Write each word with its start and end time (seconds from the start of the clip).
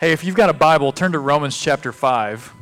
Hey, 0.00 0.10
if 0.10 0.24
you've 0.24 0.34
got 0.34 0.50
a 0.50 0.52
Bible, 0.52 0.90
turn 0.90 1.12
to 1.12 1.20
Romans 1.20 1.56
chapter 1.56 1.92
5. 1.92 2.52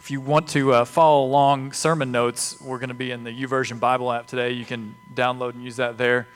If 0.00 0.10
you 0.10 0.22
want 0.22 0.48
to 0.48 0.72
uh, 0.72 0.84
follow 0.86 1.26
along 1.26 1.72
sermon 1.72 2.10
notes, 2.10 2.58
we're 2.58 2.78
going 2.78 2.88
to 2.88 2.94
be 2.94 3.10
in 3.10 3.22
the 3.22 3.30
YouVersion 3.30 3.78
Bible 3.78 4.10
app 4.10 4.26
today. 4.26 4.52
You 4.52 4.64
can 4.64 4.94
download 5.14 5.50
and 5.50 5.62
use 5.62 5.76
that 5.76 5.98
there. 5.98 6.26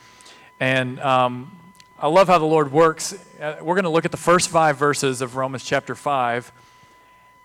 And 0.61 1.00
um, 1.00 1.50
I 1.98 2.09
love 2.09 2.29
how 2.29 2.39
the 2.39 2.45
Lord 2.45 2.71
works. 2.71 3.14
Uh, 3.41 3.57
we're 3.62 3.75
going 3.75 3.85
to 3.85 3.91
look 3.91 4.05
at 4.05 4.11
the 4.11 4.19
first 4.19 4.50
five 4.50 4.77
verses 4.77 5.23
of 5.23 5.37
Romans 5.37 5.64
chapter 5.64 5.95
5, 5.95 6.53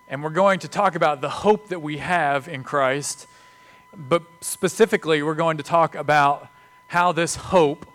and 0.10 0.22
we're 0.22 0.30
going 0.30 0.60
to 0.60 0.68
talk 0.68 0.96
about 0.96 1.22
the 1.22 1.30
hope 1.30 1.70
that 1.70 1.82
we 1.82 2.00
have 2.00 2.50
in 2.50 2.66
Christ. 2.66 3.28
But 3.96 4.24
specifically, 4.42 5.24
we're 5.24 5.36
going 5.36 5.56
to 5.56 5.64
talk 5.64 5.96
about 5.96 6.50
how 6.94 7.12
this 7.12 7.36
hope 7.36 7.88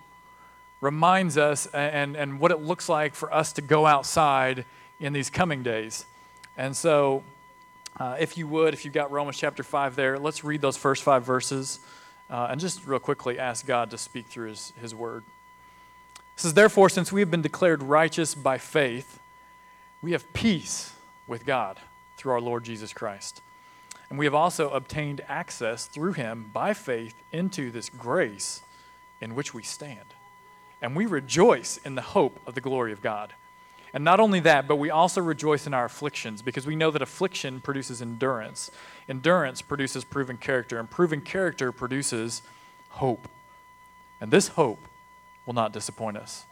reminds 0.81 1.39
us 1.39 1.67
and, 1.67 2.17
and 2.17 2.41
what 2.41 2.51
it 2.51 2.61
looks 2.61 2.89
like 2.89 3.15
for 3.15 3.33
us 3.33 3.53
to 3.53 3.63
go 3.63 3.87
outside 3.87 4.65
in 4.99 5.13
these 5.13 5.31
coming 5.31 5.63
days. 5.63 6.05
And 6.57 6.77
so, 6.77 7.23
uh, 8.01 8.17
if 8.19 8.37
you 8.37 8.49
would, 8.49 8.75
if 8.75 8.85
you've 8.85 8.93
got 8.93 9.13
Romans 9.13 9.39
chapter 9.39 9.63
5 9.63 9.95
there, 9.95 10.19
let's 10.19 10.43
read 10.43 10.61
those 10.61 10.77
first 10.77 11.05
five 11.05 11.25
verses 11.25 11.79
uh, 12.29 12.49
and 12.51 12.61
just 12.61 12.85
real 12.89 12.99
quickly 12.99 13.39
ask 13.39 13.65
God 13.65 13.93
to 13.93 13.99
speak 13.99 14.27
through 14.27 14.49
his, 14.49 14.73
his 14.81 14.97
word. 14.97 15.23
It 16.35 16.41
says, 16.41 16.55
Therefore, 16.55 16.89
since 16.89 17.13
we 17.13 17.21
have 17.21 17.31
been 17.31 17.41
declared 17.41 17.85
righteous 17.85 18.35
by 18.35 18.59
faith, 18.59 19.21
we 20.03 20.11
have 20.11 20.33
peace 20.33 20.93
with 21.29 21.47
God 21.47 21.79
through 22.17 22.33
our 22.33 22.41
Lord 22.41 22.65
Jesus 22.65 22.93
Christ. 22.93 23.43
And 24.11 24.19
we 24.19 24.25
have 24.25 24.35
also 24.35 24.71
obtained 24.71 25.21
access 25.29 25.87
through 25.87 26.15
him 26.15 26.51
by 26.53 26.75
faith 26.75 27.15
into 27.31 27.71
this 27.71 27.89
grace 27.91 28.63
in 29.21 29.35
which 29.35 29.55
we 29.55 29.63
stand. 29.63 30.15
And 30.81 30.95
we 30.95 31.07
rejoice 31.07 31.79
in 31.85 31.95
the 31.95 32.03
hope 32.03 32.41
of 32.47 32.55
the 32.55 32.61
glory 32.61 32.93
of 32.93 33.03
God. 33.03 33.33
And 33.93 34.05
not 34.05 34.21
only 34.21 34.41
that, 34.41 34.69
but 34.69 34.77
we 34.77 34.91
also 34.91 35.21
rejoice 35.21 35.67
in 35.67 35.75
our 35.75 35.87
afflictions 35.87 36.43
because 36.43 36.67
we 36.67 36.77
know 36.77 36.91
that 36.91 37.03
affliction 37.03 37.61
produces 37.61 38.03
endurance. 38.03 38.71
Endurance 39.09 39.63
produces 39.63 40.05
proven 40.05 40.37
character, 40.37 40.79
and 40.79 40.91
proven 40.91 41.21
character 41.21 41.73
produces 41.73 42.43
hope. 42.91 43.29
And 44.21 44.31
this 44.31 44.49
hope 44.49 44.87
will 45.47 45.55
not 45.55 45.73
disappoint 45.73 46.17
us 46.17 46.45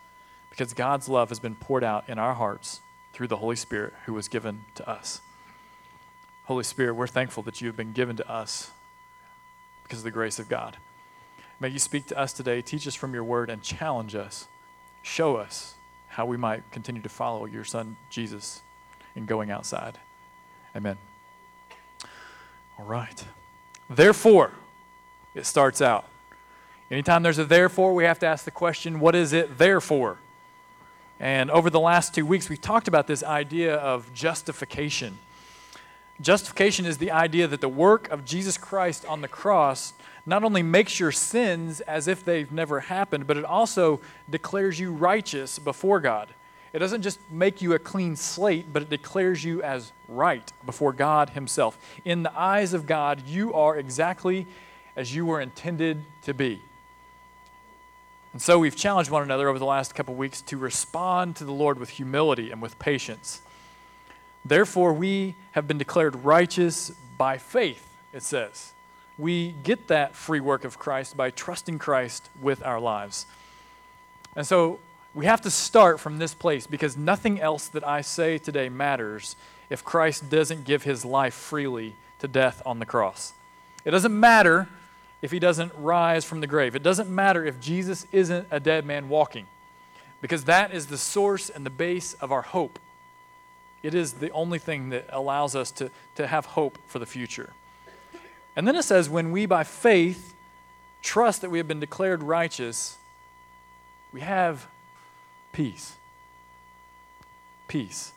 because 0.51 0.73
God's 0.73 1.09
love 1.09 1.29
has 1.29 1.39
been 1.39 1.55
poured 1.55 1.85
out 1.85 2.09
in 2.09 2.19
our 2.19 2.35
hearts 2.35 2.81
through 3.13 3.29
the 3.29 3.37
Holy 3.37 3.57
Spirit 3.57 3.93
who 4.07 4.15
was 4.15 4.29
given 4.29 4.65
to 4.75 4.89
us. 4.89 5.21
Holy 6.45 6.65
Spirit, 6.65 6.95
we're 6.95 7.07
thankful 7.07 7.43
that 7.43 7.61
you 7.61 7.67
have 7.67 7.77
been 7.77 7.93
given 7.93 8.17
to 8.17 8.31
us 8.31 8.71
because 9.83 9.99
of 9.99 10.05
the 10.05 10.11
grace 10.11 10.39
of 10.39 10.49
God. 10.49 10.77
May 11.59 11.69
you 11.71 11.79
speak 11.79 12.07
to 12.09 12.19
us 12.19 12.35
today, 12.35 12.61
teach 12.61 12.87
us 12.87 12.95
from 12.95 13.15
your 13.15 13.25
word, 13.25 13.49
and 13.49 13.63
challenge 13.63 14.15
us. 14.15 14.47
Show 15.03 15.37
us 15.37 15.75
how 16.09 16.27
we 16.27 16.37
might 16.37 16.71
continue 16.71 17.01
to 17.01 17.09
follow 17.09 17.47
your 17.47 17.65
son, 17.65 17.97
Jesus, 18.11 18.61
in 19.15 19.25
going 19.25 19.51
outside. 19.51 19.99
Amen. 20.75 20.99
All 22.79 22.85
right. 22.85 23.25
Therefore, 23.89 24.53
it 25.35 25.47
starts 25.47 25.81
out. 25.81 26.07
Anytime 26.91 27.23
there's 27.23 27.39
a 27.39 27.45
therefore, 27.45 27.95
we 27.95 28.05
have 28.05 28.19
to 28.19 28.27
ask 28.27 28.45
the 28.45 28.51
question, 28.51 29.01
what 29.01 29.15
is 29.15 29.33
it 29.33 29.57
there 29.57 29.81
for? 29.81 30.19
And 31.19 31.51
over 31.51 31.71
the 31.71 31.81
last 31.81 32.15
two 32.15 32.27
weeks, 32.27 32.51
we've 32.51 32.61
talked 32.61 32.87
about 32.87 33.07
this 33.07 33.25
idea 33.25 33.77
of 33.77 34.13
justification. 34.13 35.19
Justification 36.21 36.85
is 36.85 36.99
the 36.99 37.11
idea 37.11 37.47
that 37.47 37.63
the 37.63 37.69
work 37.69 38.11
of 38.11 38.27
Jesus 38.27 38.59
Christ 38.59 39.07
on 39.07 39.23
the 39.23 39.29
cross 39.29 39.95
not 40.27 40.43
only 40.43 40.63
makes 40.63 40.99
your 40.99 41.13
sins 41.13 41.81
as 41.83 42.09
if 42.09 42.25
they've 42.25 42.51
never 42.51 42.81
happened, 42.81 43.29
but 43.29 43.37
it 43.37 43.45
also 43.45 44.01
declares 44.29 44.79
you 44.79 44.93
righteous 44.93 45.59
before 45.61 46.01
God. 46.01 46.29
It 46.73 46.81
doesn't 46.81 47.03
just 47.03 47.21
make 47.31 47.63
you 47.63 47.73
a 47.75 47.79
clean 47.79 48.17
slate, 48.17 48.73
but 48.73 48.83
it 48.83 48.91
declares 48.91 49.45
you 49.45 49.63
as 49.63 49.93
right 50.09 50.53
before 50.67 50.93
God 50.93 51.31
Himself. 51.31 51.79
In 52.05 52.25
the 52.25 52.39
eyes 52.39 52.75
of 52.75 52.87
God, 52.87 53.23
you 53.27 53.55
are 53.55 53.79
exactly 53.79 54.47
as 54.97 55.15
you 55.15 55.25
were 55.25 55.41
intended 55.41 56.05
to 56.25 56.35
be. 56.35 56.61
And 58.33 58.43
so 58.43 58.59
we've 58.59 58.77
challenged 58.77 59.11
one 59.11 59.23
another 59.23 59.49
over 59.49 59.59
the 59.59 59.65
last 59.65 59.95
couple 59.95 60.15
weeks 60.15 60.43
to 60.43 60.59
respond 60.59 61.37
to 61.37 61.45
the 61.45 61.53
Lord 61.53 61.79
with 61.79 61.89
humility 61.89 62.51
and 62.51 62.61
with 62.61 62.79
patience. 62.79 63.41
Therefore, 64.45 64.93
we 64.93 65.37
have 65.53 65.67
been 65.67 65.79
declared 65.79 66.25
righteous 66.25 66.91
by 67.17 67.39
faith, 67.39 67.89
it 68.13 68.23
says 68.23 68.75
we 69.19 69.53
get 69.63 69.89
that 69.89 70.15
free 70.15 70.41
work 70.41 70.65
of 70.65 70.79
Christ 70.79 71.17
by 71.17 71.31
trusting 71.31 71.79
Christ 71.79 72.29
with 72.41 72.65
our 72.65 72.81
lives. 72.81 73.27
And 74.35 74.47
so 74.47 74.79
we 75.15 75.25
have 75.25 75.41
to 75.43 75.51
start 75.51 75.99
from 75.99 76.19
this 76.19 76.35
place 76.35 76.67
because 76.67 76.97
nothing 76.97 77.41
else 77.41 77.69
that 77.69 77.87
I 77.87 78.03
say 78.03 78.37
today 78.37 78.69
matters 78.69 79.37
if 79.71 79.83
Christ 79.83 80.29
doesn't 80.29 80.65
give 80.65 80.83
his 80.83 81.05
life 81.05 81.35
freely 81.35 81.95
to 82.19 82.29
death 82.29 82.63
on 82.67 82.79
the 82.79 82.87
cross. 82.87 83.33
It 83.85 83.91
doesn't 83.93 84.19
matter 84.19 84.69
if 85.23 85.31
he 85.31 85.39
doesn't 85.39 85.73
rise 85.77 86.25
from 86.25 86.41
the 86.41 86.47
grave. 86.47 86.77
It 86.77 86.83
doesn't 86.83 87.09
matter 87.09 87.45
if 87.45 87.59
Jesus 87.59 88.07
isn't 88.13 88.47
a 88.51 88.61
dead 88.61 88.85
man 88.85 89.09
walking 89.09 89.47
because 90.21 90.45
that 90.45 90.75
is 90.75 90.87
the 90.87 90.99
source 90.99 91.49
and 91.49 91.65
the 91.65 91.71
base 91.71 92.15
of 92.15 92.31
our 92.31 92.43
hope. 92.43 92.79
It 93.83 93.95
is 93.95 94.15
the 94.15 94.31
only 94.31 94.59
thing 94.59 94.91
that 94.91 95.07
allows 95.11 95.57
us 95.57 95.71
to, 95.73 95.91
to 96.17 96.27
have 96.27 96.45
hope 96.47 96.79
for 96.87 96.99
the 96.99 97.07
future. 97.07 97.53
And 98.57 98.67
then 98.67 98.75
it 98.75 98.83
says, 98.83 99.11
when 99.11 99.31
we 99.31 99.45
by 99.45 99.65
faith 99.65 100.35
trust 101.03 101.43
that 101.43 101.51
we 101.51 101.59
have 101.59 101.69
been 101.69 101.79
declared 101.79 102.23
righteous, 102.23 102.97
we 104.13 104.23
have 104.23 104.67
peace. 105.53 105.95
Peace. 107.69 108.13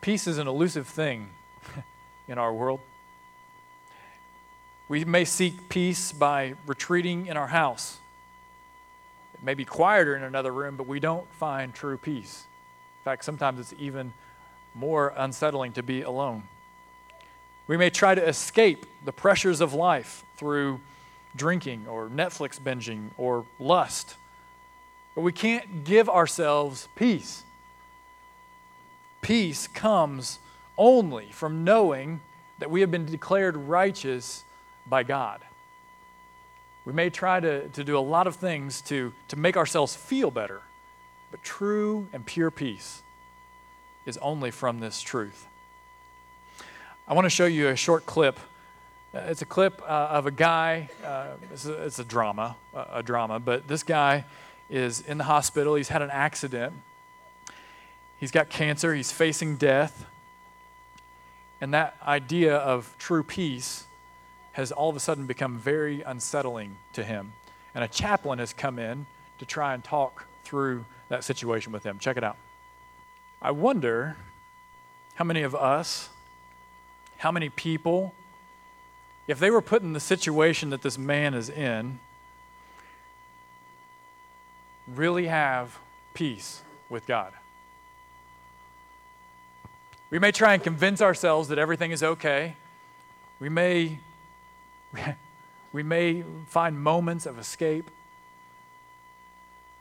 Peace 0.00 0.26
is 0.26 0.38
an 0.38 0.48
elusive 0.48 0.88
thing 0.88 1.30
in 2.28 2.38
our 2.38 2.52
world. 2.52 2.80
We 4.88 5.04
may 5.04 5.24
seek 5.24 5.68
peace 5.68 6.10
by 6.10 6.54
retreating 6.66 7.26
in 7.26 7.36
our 7.36 7.46
house. 7.46 7.98
It 9.32 9.44
may 9.44 9.54
be 9.54 9.64
quieter 9.64 10.16
in 10.16 10.24
another 10.24 10.52
room, 10.52 10.76
but 10.76 10.88
we 10.88 10.98
don't 10.98 11.32
find 11.34 11.72
true 11.72 11.96
peace. 11.96 12.46
In 13.00 13.04
fact, 13.04 13.24
sometimes 13.24 13.60
it's 13.60 13.74
even 13.78 14.12
more 14.74 15.14
unsettling 15.16 15.72
to 15.74 15.82
be 15.82 16.02
alone. 16.02 16.42
We 17.72 17.78
may 17.78 17.88
try 17.88 18.14
to 18.14 18.28
escape 18.28 18.84
the 19.02 19.12
pressures 19.12 19.62
of 19.62 19.72
life 19.72 20.26
through 20.36 20.78
drinking 21.34 21.86
or 21.88 22.10
Netflix 22.10 22.60
binging 22.60 23.08
or 23.16 23.46
lust. 23.58 24.16
But 25.14 25.22
we 25.22 25.32
can't 25.32 25.82
give 25.82 26.06
ourselves 26.06 26.86
peace. 26.96 27.44
Peace 29.22 29.68
comes 29.68 30.38
only 30.76 31.30
from 31.32 31.64
knowing 31.64 32.20
that 32.58 32.70
we 32.70 32.82
have 32.82 32.90
been 32.90 33.06
declared 33.06 33.56
righteous 33.56 34.44
by 34.86 35.02
God. 35.02 35.40
We 36.84 36.92
may 36.92 37.08
try 37.08 37.40
to, 37.40 37.68
to 37.68 37.84
do 37.84 37.96
a 37.96 38.00
lot 38.00 38.26
of 38.26 38.36
things 38.36 38.82
to, 38.82 39.14
to 39.28 39.36
make 39.36 39.56
ourselves 39.56 39.96
feel 39.96 40.30
better, 40.30 40.60
but 41.30 41.42
true 41.42 42.06
and 42.12 42.26
pure 42.26 42.50
peace 42.50 43.02
is 44.04 44.18
only 44.18 44.50
from 44.50 44.80
this 44.80 45.00
truth. 45.00 45.46
I 47.08 47.14
want 47.14 47.24
to 47.24 47.30
show 47.30 47.46
you 47.46 47.68
a 47.68 47.76
short 47.76 48.06
clip. 48.06 48.38
Uh, 49.12 49.18
it's 49.26 49.42
a 49.42 49.46
clip 49.46 49.82
uh, 49.82 49.86
of 49.86 50.26
a 50.26 50.30
guy. 50.30 50.88
Uh, 51.04 51.32
it's, 51.52 51.66
a, 51.66 51.72
it's, 51.82 51.98
a, 51.98 52.04
drama, 52.04 52.56
a 52.72 53.02
drama. 53.02 53.40
But 53.40 53.66
this 53.66 53.82
guy 53.82 54.24
is 54.70 55.00
in 55.00 55.18
the 55.18 55.24
hospital. 55.24 55.74
He's 55.74 55.88
had 55.88 56.00
an 56.00 56.10
accident. 56.10 56.74
He's 58.18 58.30
got 58.30 58.50
cancer. 58.50 58.94
He's 58.94 59.10
facing 59.10 59.56
death. 59.56 60.06
And 61.60 61.74
that 61.74 61.96
idea 62.06 62.56
of 62.56 62.94
true 62.98 63.24
peace 63.24 63.84
has 64.52 64.70
all 64.70 64.88
of 64.88 64.94
a 64.94 65.00
sudden 65.00 65.26
become 65.26 65.58
very 65.58 66.02
unsettling 66.02 66.76
to 66.92 67.02
him. 67.02 67.32
And 67.74 67.82
a 67.82 67.88
chaplain 67.88 68.38
has 68.38 68.52
come 68.52 68.78
in 68.78 69.06
to 69.38 69.44
try 69.44 69.74
and 69.74 69.82
talk 69.82 70.26
through 70.44 70.84
that 71.08 71.24
situation 71.24 71.72
with 71.72 71.82
him. 71.82 71.98
Check 71.98 72.16
it 72.16 72.22
out. 72.22 72.36
I 73.40 73.50
wonder 73.50 74.16
how 75.14 75.24
many 75.24 75.42
of 75.42 75.56
us 75.56 76.08
how 77.22 77.30
many 77.30 77.48
people, 77.48 78.12
if 79.28 79.38
they 79.38 79.48
were 79.48 79.62
put 79.62 79.80
in 79.80 79.92
the 79.92 80.00
situation 80.00 80.70
that 80.70 80.82
this 80.82 80.98
man 80.98 81.34
is 81.34 81.48
in, 81.48 82.00
really 84.88 85.28
have 85.28 85.78
peace 86.14 86.62
with 86.88 87.06
God. 87.06 87.32
We 90.10 90.18
may 90.18 90.32
try 90.32 90.54
and 90.54 90.64
convince 90.64 91.00
ourselves 91.00 91.46
that 91.50 91.60
everything 91.60 91.92
is 91.92 92.02
okay. 92.02 92.56
We 93.38 93.48
may, 93.48 94.00
we 95.72 95.84
may 95.84 96.24
find 96.48 96.76
moments 96.76 97.24
of 97.24 97.38
escape. 97.38 97.88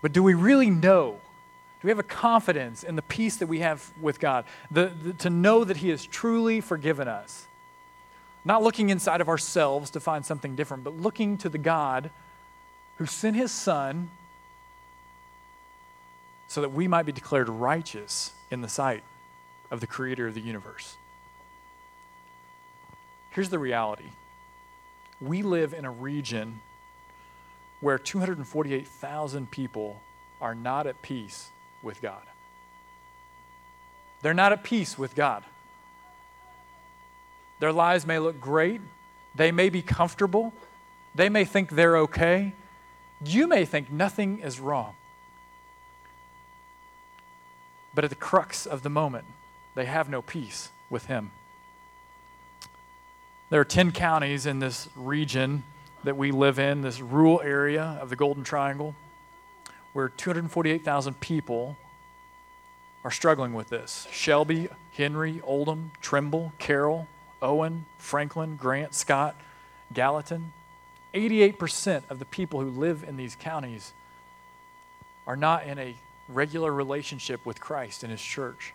But 0.03 0.13
do 0.13 0.21
we 0.21 0.35
really 0.35 0.69
know? 0.69 1.17
Do 1.81 1.87
we 1.87 1.89
have 1.89 1.99
a 1.99 2.03
confidence 2.03 2.83
in 2.83 2.95
the 2.95 3.01
peace 3.01 3.37
that 3.37 3.47
we 3.47 3.59
have 3.59 3.91
with 3.99 4.19
God? 4.19 4.45
The, 4.69 4.85
the, 4.87 5.13
to 5.13 5.31
know 5.31 5.63
that 5.63 5.77
He 5.77 5.89
has 5.89 6.05
truly 6.05 6.61
forgiven 6.61 7.07
us. 7.07 7.47
Not 8.45 8.61
looking 8.61 8.89
inside 8.89 9.19
of 9.19 9.27
ourselves 9.27 9.89
to 9.91 9.99
find 9.99 10.23
something 10.23 10.55
different, 10.55 10.83
but 10.83 10.95
looking 10.95 11.37
to 11.39 11.49
the 11.49 11.57
God 11.57 12.11
who 12.97 13.07
sent 13.07 13.35
his 13.35 13.51
son 13.51 14.11
so 16.47 16.61
that 16.61 16.69
we 16.69 16.87
might 16.87 17.07
be 17.07 17.11
declared 17.11 17.49
righteous 17.49 18.31
in 18.51 18.61
the 18.61 18.69
sight 18.69 19.03
of 19.71 19.79
the 19.79 19.87
creator 19.87 20.27
of 20.27 20.35
the 20.35 20.41
universe. 20.41 20.97
Here's 23.31 23.49
the 23.49 23.57
reality 23.57 24.09
we 25.19 25.41
live 25.41 25.73
in 25.73 25.85
a 25.85 25.91
region 25.91 26.59
where 27.79 27.97
248,000 27.97 29.49
people 29.49 30.01
are 30.39 30.53
not 30.53 30.85
at 30.85 31.01
peace 31.01 31.49
with 31.81 32.01
God. 32.01 32.23
They're 34.21 34.33
not 34.33 34.51
at 34.51 34.63
peace 34.63 34.97
with 34.97 35.15
God. 35.15 35.43
Their 37.59 37.71
lives 37.71 38.05
may 38.05 38.19
look 38.19 38.39
great, 38.39 38.81
they 39.35 39.51
may 39.51 39.69
be 39.69 39.81
comfortable, 39.81 40.53
they 41.13 41.29
may 41.29 41.45
think 41.45 41.71
they're 41.71 41.97
okay. 41.97 42.53
You 43.23 43.47
may 43.47 43.65
think 43.65 43.91
nothing 43.91 44.39
is 44.39 44.59
wrong. 44.59 44.95
But 47.93 48.03
at 48.03 48.09
the 48.09 48.15
crux 48.15 48.65
of 48.65 48.81
the 48.81 48.89
moment, 48.89 49.25
they 49.75 49.85
have 49.85 50.09
no 50.09 50.21
peace 50.21 50.69
with 50.89 51.05
Him. 51.05 51.31
There 53.49 53.59
are 53.59 53.65
10 53.65 53.91
counties 53.91 54.45
in 54.45 54.59
this 54.59 54.87
region 54.95 55.63
that 56.03 56.17
we 56.17 56.31
live 56.31 56.57
in, 56.57 56.81
this 56.81 57.01
rural 57.01 57.41
area 57.41 57.99
of 58.01 58.09
the 58.09 58.15
Golden 58.15 58.43
Triangle, 58.43 58.95
where 59.93 60.09
248,000 60.09 61.19
people 61.19 61.77
are 63.03 63.11
struggling 63.11 63.53
with 63.53 63.69
this 63.69 64.07
Shelby, 64.11 64.69
Henry, 64.95 65.41
Oldham, 65.43 65.91
Trimble, 66.01 66.53
Carroll, 66.59 67.07
Owen, 67.41 67.85
Franklin, 67.97 68.55
Grant, 68.55 68.93
Scott, 68.93 69.35
Gallatin. 69.93 70.53
88% 71.13 72.03
of 72.09 72.19
the 72.19 72.25
people 72.25 72.61
who 72.61 72.69
live 72.69 73.03
in 73.05 73.17
these 73.17 73.35
counties 73.35 73.93
are 75.27 75.35
not 75.35 75.65
in 75.65 75.77
a 75.77 75.95
regular 76.29 76.73
relationship 76.73 77.45
with 77.45 77.59
Christ 77.59 78.03
and 78.03 78.11
His 78.11 78.21
church. 78.21 78.73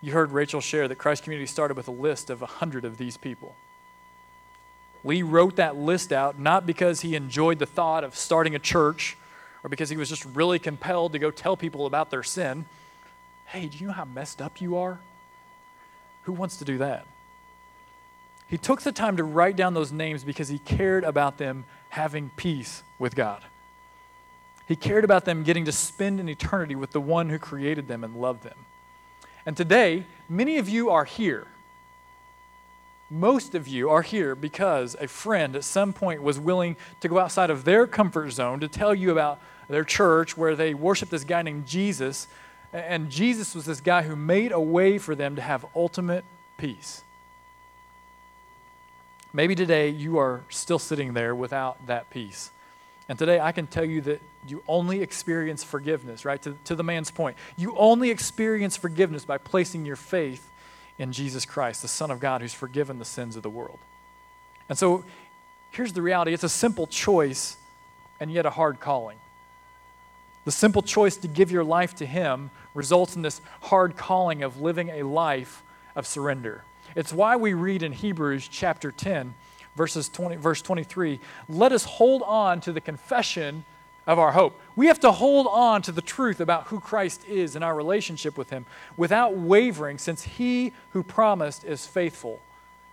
You 0.00 0.12
heard 0.12 0.32
Rachel 0.32 0.60
share 0.60 0.86
that 0.86 0.96
Christ 0.96 1.24
Community 1.24 1.46
started 1.46 1.76
with 1.76 1.88
a 1.88 1.92
list 1.92 2.30
of 2.30 2.40
100 2.40 2.84
of 2.84 2.98
these 2.98 3.16
people. 3.16 3.56
Lee 5.02 5.22
wrote 5.22 5.56
that 5.56 5.76
list 5.76 6.12
out 6.12 6.38
not 6.38 6.66
because 6.66 7.00
he 7.00 7.14
enjoyed 7.14 7.58
the 7.58 7.66
thought 7.66 8.04
of 8.04 8.16
starting 8.16 8.54
a 8.54 8.58
church 8.58 9.16
or 9.64 9.68
because 9.70 9.88
he 9.88 9.96
was 9.96 10.10
just 10.10 10.24
really 10.26 10.58
compelled 10.58 11.12
to 11.14 11.18
go 11.18 11.30
tell 11.30 11.56
people 11.56 11.86
about 11.86 12.10
their 12.10 12.22
sin. 12.22 12.66
Hey, 13.46 13.66
do 13.66 13.78
you 13.78 13.86
know 13.86 13.94
how 13.94 14.04
messed 14.04 14.42
up 14.42 14.60
you 14.60 14.76
are? 14.76 15.00
Who 16.24 16.32
wants 16.32 16.58
to 16.58 16.64
do 16.64 16.78
that? 16.78 17.06
He 18.46 18.58
took 18.58 18.82
the 18.82 18.92
time 18.92 19.16
to 19.16 19.24
write 19.24 19.56
down 19.56 19.72
those 19.72 19.90
names 19.90 20.22
because 20.22 20.48
he 20.48 20.58
cared 20.58 21.02
about 21.02 21.38
them 21.38 21.64
having 21.88 22.30
peace 22.36 22.82
with 22.98 23.16
God. 23.16 23.42
He 24.68 24.76
cared 24.76 25.02
about 25.02 25.24
them 25.24 25.42
getting 25.42 25.64
to 25.64 25.72
spend 25.72 26.20
an 26.20 26.28
eternity 26.28 26.74
with 26.74 26.92
the 26.92 27.00
one 27.00 27.30
who 27.30 27.38
created 27.38 27.88
them 27.88 28.04
and 28.04 28.16
loved 28.16 28.42
them. 28.42 28.66
And 29.46 29.56
today, 29.56 30.04
many 30.28 30.58
of 30.58 30.68
you 30.68 30.90
are 30.90 31.04
here 31.04 31.46
most 33.10 33.54
of 33.54 33.68
you 33.68 33.90
are 33.90 34.02
here 34.02 34.34
because 34.34 34.96
a 35.00 35.06
friend 35.06 35.54
at 35.54 35.64
some 35.64 35.92
point 35.92 36.22
was 36.22 36.40
willing 36.40 36.76
to 37.00 37.08
go 37.08 37.18
outside 37.18 37.50
of 37.50 37.64
their 37.64 37.86
comfort 37.86 38.30
zone 38.30 38.60
to 38.60 38.68
tell 38.68 38.94
you 38.94 39.10
about 39.10 39.40
their 39.68 39.84
church 39.84 40.36
where 40.36 40.54
they 40.56 40.74
worship 40.74 41.10
this 41.10 41.24
guy 41.24 41.42
named 41.42 41.66
Jesus. 41.66 42.26
And 42.72 43.10
Jesus 43.10 43.54
was 43.54 43.66
this 43.66 43.80
guy 43.80 44.02
who 44.02 44.16
made 44.16 44.52
a 44.52 44.60
way 44.60 44.98
for 44.98 45.14
them 45.14 45.36
to 45.36 45.42
have 45.42 45.64
ultimate 45.74 46.24
peace. 46.58 47.02
Maybe 49.32 49.54
today 49.54 49.88
you 49.88 50.18
are 50.18 50.42
still 50.48 50.78
sitting 50.78 51.12
there 51.12 51.34
without 51.34 51.86
that 51.86 52.08
peace. 52.10 52.50
And 53.08 53.18
today 53.18 53.40
I 53.40 53.52
can 53.52 53.66
tell 53.66 53.84
you 53.84 54.00
that 54.02 54.22
you 54.46 54.62
only 54.68 55.02
experience 55.02 55.64
forgiveness, 55.64 56.24
right? 56.24 56.40
To, 56.42 56.56
to 56.64 56.74
the 56.74 56.84
man's 56.84 57.10
point. 57.10 57.36
You 57.56 57.76
only 57.76 58.10
experience 58.10 58.76
forgiveness 58.76 59.24
by 59.24 59.38
placing 59.38 59.86
your 59.86 59.96
faith 59.96 60.48
in 60.98 61.12
Jesus 61.12 61.44
Christ, 61.44 61.82
the 61.82 61.88
Son 61.88 62.10
of 62.10 62.20
God, 62.20 62.40
who's 62.40 62.54
forgiven 62.54 62.98
the 62.98 63.04
sins 63.04 63.36
of 63.36 63.42
the 63.42 63.50
world. 63.50 63.78
And 64.68 64.78
so 64.78 65.04
here's 65.70 65.92
the 65.92 66.02
reality 66.02 66.32
it's 66.32 66.44
a 66.44 66.48
simple 66.48 66.86
choice 66.86 67.56
and 68.20 68.32
yet 68.32 68.46
a 68.46 68.50
hard 68.50 68.80
calling. 68.80 69.18
The 70.44 70.52
simple 70.52 70.82
choice 70.82 71.16
to 71.18 71.28
give 71.28 71.50
your 71.50 71.64
life 71.64 71.94
to 71.96 72.06
Him 72.06 72.50
results 72.74 73.16
in 73.16 73.22
this 73.22 73.40
hard 73.62 73.96
calling 73.96 74.42
of 74.42 74.60
living 74.60 74.90
a 74.90 75.02
life 75.02 75.62
of 75.96 76.06
surrender. 76.06 76.64
It's 76.94 77.12
why 77.12 77.36
we 77.36 77.54
read 77.54 77.82
in 77.82 77.92
Hebrews 77.92 78.48
chapter 78.48 78.92
10, 78.92 79.34
verses 79.74 80.08
20, 80.08 80.36
verse 80.36 80.60
23 80.62 81.18
let 81.48 81.72
us 81.72 81.84
hold 81.84 82.22
on 82.22 82.60
to 82.62 82.72
the 82.72 82.80
confession 82.80 83.64
of 84.06 84.18
our 84.18 84.32
hope. 84.32 84.60
We 84.76 84.88
have 84.88 85.00
to 85.00 85.12
hold 85.12 85.46
on 85.46 85.80
to 85.82 85.92
the 85.92 86.02
truth 86.02 86.40
about 86.40 86.66
who 86.66 86.78
Christ 86.78 87.24
is 87.26 87.56
and 87.56 87.64
our 87.64 87.74
relationship 87.74 88.36
with 88.36 88.50
Him 88.50 88.66
without 88.96 89.36
wavering, 89.36 89.98
since 89.98 90.22
He 90.22 90.72
who 90.90 91.02
promised 91.02 91.64
is 91.64 91.86
faithful. 91.86 92.40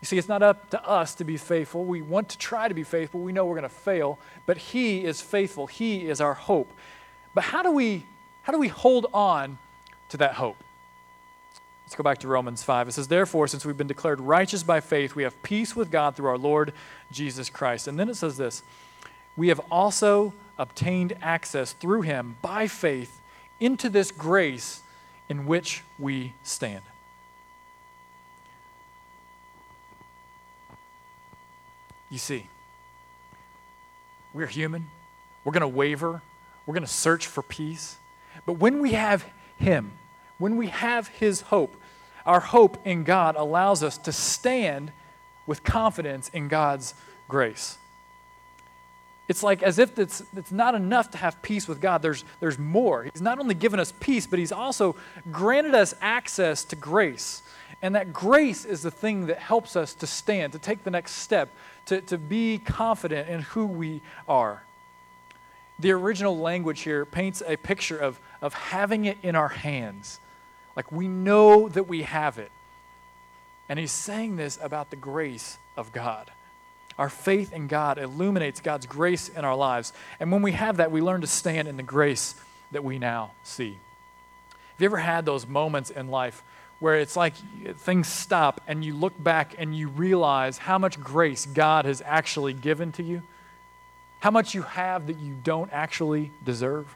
You 0.02 0.06
see, 0.06 0.18
it's 0.18 0.30
not 0.30 0.42
up 0.42 0.70
to 0.72 0.84
us 0.84 1.14
to 1.16 1.24
be 1.24 1.38
faithful. 1.38 1.84
We 1.84 2.02
want 2.02 2.30
to 2.30 2.38
try 2.38 2.68
to 2.68 2.74
be 2.74 2.84
faithful. 2.84 3.20
We 3.20 3.34
know 3.34 3.46
we're 3.46 3.58
going 3.58 3.64
to 3.64 3.70
fail, 3.70 4.20
but 4.46 4.58
He 4.58 5.04
is 5.04 5.22
faithful. 5.22 5.68
He 5.68 6.08
is 6.08 6.22
our 6.22 6.34
hope. 6.34 6.72
But 7.34 7.46
how 7.46 7.64
do 7.64 7.72
we, 7.72 8.06
how 8.44 8.54
do 8.54 8.60
we 8.60 8.68
hold 8.68 9.08
on 9.14 9.58
to 10.10 10.18
that 10.18 10.34
hope? 10.34 10.58
Let's 11.86 11.96
go 11.96 12.04
back 12.04 12.20
to 12.20 12.28
Romans 12.28 12.64
5. 12.64 12.88
It 12.88 12.92
says, 12.94 13.08
Therefore, 13.10 13.48
since 13.48 13.66
we've 13.66 13.78
been 13.78 13.88
declared 13.88 14.22
righteous 14.22 14.64
by 14.64 14.80
faith, 14.80 15.14
we 15.14 15.24
have 15.24 15.42
peace 15.44 15.76
with 15.76 15.92
God 15.92 16.16
through 16.16 16.30
our 16.30 16.38
Lord 16.38 16.72
Jesus 17.12 17.50
Christ. 17.50 17.88
And 17.88 18.00
then 18.00 18.08
it 18.08 18.16
says 18.16 18.38
this 18.38 18.64
We 19.36 19.50
have 19.50 19.60
also 19.70 20.34
obtained 20.58 21.18
access 21.22 21.74
through 21.74 22.04
him 22.04 22.38
by 22.42 22.68
faith 22.68 23.20
into 23.60 23.90
this 23.90 24.12
grace 24.12 24.82
in 25.28 25.46
which 25.46 25.84
we 26.00 26.34
stand. 26.44 26.84
You 32.10 32.18
see, 32.18 32.48
we're 34.34 34.48
human. 34.48 34.88
We're 35.44 35.54
going 35.54 35.62
to 35.62 35.68
waver. 35.68 36.22
We're 36.66 36.74
going 36.74 36.86
to 36.86 36.92
search 36.92 37.28
for 37.28 37.42
peace. 37.42 37.98
But 38.46 38.54
when 38.54 38.80
we 38.82 38.94
have 38.94 39.26
Him, 39.58 39.92
when 40.38 40.58
we 40.58 40.68
have 40.68 41.08
His 41.08 41.42
hope, 41.42 41.76
our 42.26 42.40
hope 42.40 42.86
in 42.86 43.04
God 43.04 43.36
allows 43.36 43.84
us 43.84 43.98
to 44.00 44.12
stand 44.12 44.92
with 45.48 45.64
confidence 45.64 46.30
in 46.30 46.48
God's 46.48 46.94
grace. 47.28 47.78
It's 49.28 49.44
like 49.44 49.64
as 49.64 49.80
if 49.80 49.98
it's, 49.98 50.22
it's 50.36 50.52
not 50.52 50.76
enough 50.76 51.12
to 51.12 51.18
have 51.18 51.42
peace 51.42 51.68
with 51.68 51.80
God. 51.80 52.02
There's, 52.02 52.26
there's 52.42 52.60
more. 52.60 53.04
He's 53.04 53.22
not 53.22 53.40
only 53.40 53.56
given 53.56 53.80
us 53.80 53.94
peace, 54.00 54.28
but 54.28 54.40
He's 54.40 54.52
also 54.52 54.96
granted 55.32 55.74
us 55.74 55.96
access 56.02 56.64
to 56.66 56.76
grace. 56.76 57.42
And 57.82 57.96
that 57.96 58.14
grace 58.14 58.66
is 58.66 58.82
the 58.82 58.92
thing 58.92 59.28
that 59.28 59.40
helps 59.40 59.76
us 59.76 59.94
to 59.96 60.08
stand, 60.08 60.54
to 60.54 60.60
take 60.60 60.84
the 60.84 60.92
next 60.92 61.14
step, 61.14 61.50
to, 61.86 62.02
to 62.02 62.18
be 62.18 62.60
confident 62.60 63.30
in 63.30 63.42
who 63.42 63.66
we 63.66 64.02
are. 64.28 64.64
The 65.82 65.92
original 65.92 66.38
language 66.38 66.82
here 66.82 67.06
paints 67.06 67.42
a 67.46 67.58
picture 67.58 67.98
of, 67.98 68.20
of 68.42 68.54
having 68.54 69.06
it 69.06 69.18
in 69.24 69.36
our 69.36 69.50
hands. 69.50 70.20
Like 70.76 70.92
we 70.92 71.08
know 71.08 71.68
that 71.70 71.88
we 71.88 72.04
have 72.04 72.38
it. 72.38 72.52
And 73.68 73.80
he's 73.80 73.92
saying 73.92 74.36
this 74.36 74.60
about 74.62 74.92
the 74.92 74.96
grace 74.96 75.58
of 75.76 75.92
God. 75.92 76.30
Our 77.00 77.10
faith 77.10 77.52
in 77.52 77.68
God 77.68 77.98
illuminates 77.98 78.62
God's 78.62 78.86
grace 78.86 79.28
in 79.30 79.44
our 79.44 79.56
lives. 79.56 79.92
And 80.20 80.32
when 80.32 80.44
we 80.44 80.52
have 80.52 80.78
that, 80.78 80.92
we 80.92 81.02
learn 81.02 81.22
to 81.22 81.28
stand 81.28 81.68
in 81.68 81.78
the 81.78 81.84
grace 81.84 82.36
that 82.72 82.84
we 82.84 83.00
now 83.00 83.32
see. 83.44 83.72
Have 84.52 84.82
you 84.82 84.86
ever 84.86 84.98
had 84.98 85.26
those 85.26 85.48
moments 85.48 85.90
in 85.90 86.10
life 86.10 86.44
where 86.80 86.96
it's 86.96 87.16
like 87.16 87.34
things 87.78 88.08
stop 88.08 88.62
and 88.68 88.86
you 88.86 88.94
look 88.94 89.22
back 89.22 89.56
and 89.58 89.76
you 89.76 89.88
realize 89.88 90.60
how 90.60 90.78
much 90.78 91.00
grace 91.00 91.46
God 91.46 91.86
has 91.86 92.04
actually 92.06 92.54
given 92.54 92.92
to 92.94 93.04
you? 93.04 93.24
How 94.22 94.30
much 94.30 94.54
you 94.54 94.62
have 94.62 95.08
that 95.08 95.18
you 95.18 95.36
don't 95.44 95.74
actually 95.74 96.32
deserve? 96.46 96.96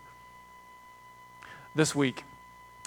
This 1.74 1.96
week, 1.96 2.24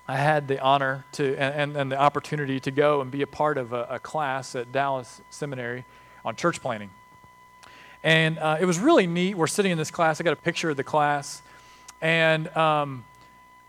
I 0.07 0.16
had 0.16 0.47
the 0.47 0.61
honor 0.61 1.04
to 1.12 1.37
and, 1.37 1.76
and, 1.76 1.90
the 1.90 1.99
opportunity 1.99 2.61
to 2.61 2.71
go 2.71 3.00
and 3.00 3.11
be 3.11 3.23
a 3.23 3.26
part 3.26 3.59
of 3.59 3.73
a, 3.73 3.87
a 3.90 3.99
class 3.99 4.54
at 4.54 4.71
Dallas 4.71 5.21
Seminary 5.30 5.85
on 6.25 6.37
church 6.37 6.62
planting. 6.62 6.90
And 8.04 8.38
uh, 8.38 8.59
it 8.61 8.64
was 8.64 8.78
really 8.78 9.09
neat. 9.09 9.37
We're 9.37 9.49
sitting 9.49 9.73
in 9.73 9.76
this 9.76 9.90
class. 9.90 10.21
I 10.21 10.25
got 10.25 10.35
a 10.35 10.37
picture 10.37 10.71
of 10.71 10.76
the 10.76 10.85
class. 10.85 11.42
And 12.00 12.47
um, 12.57 13.04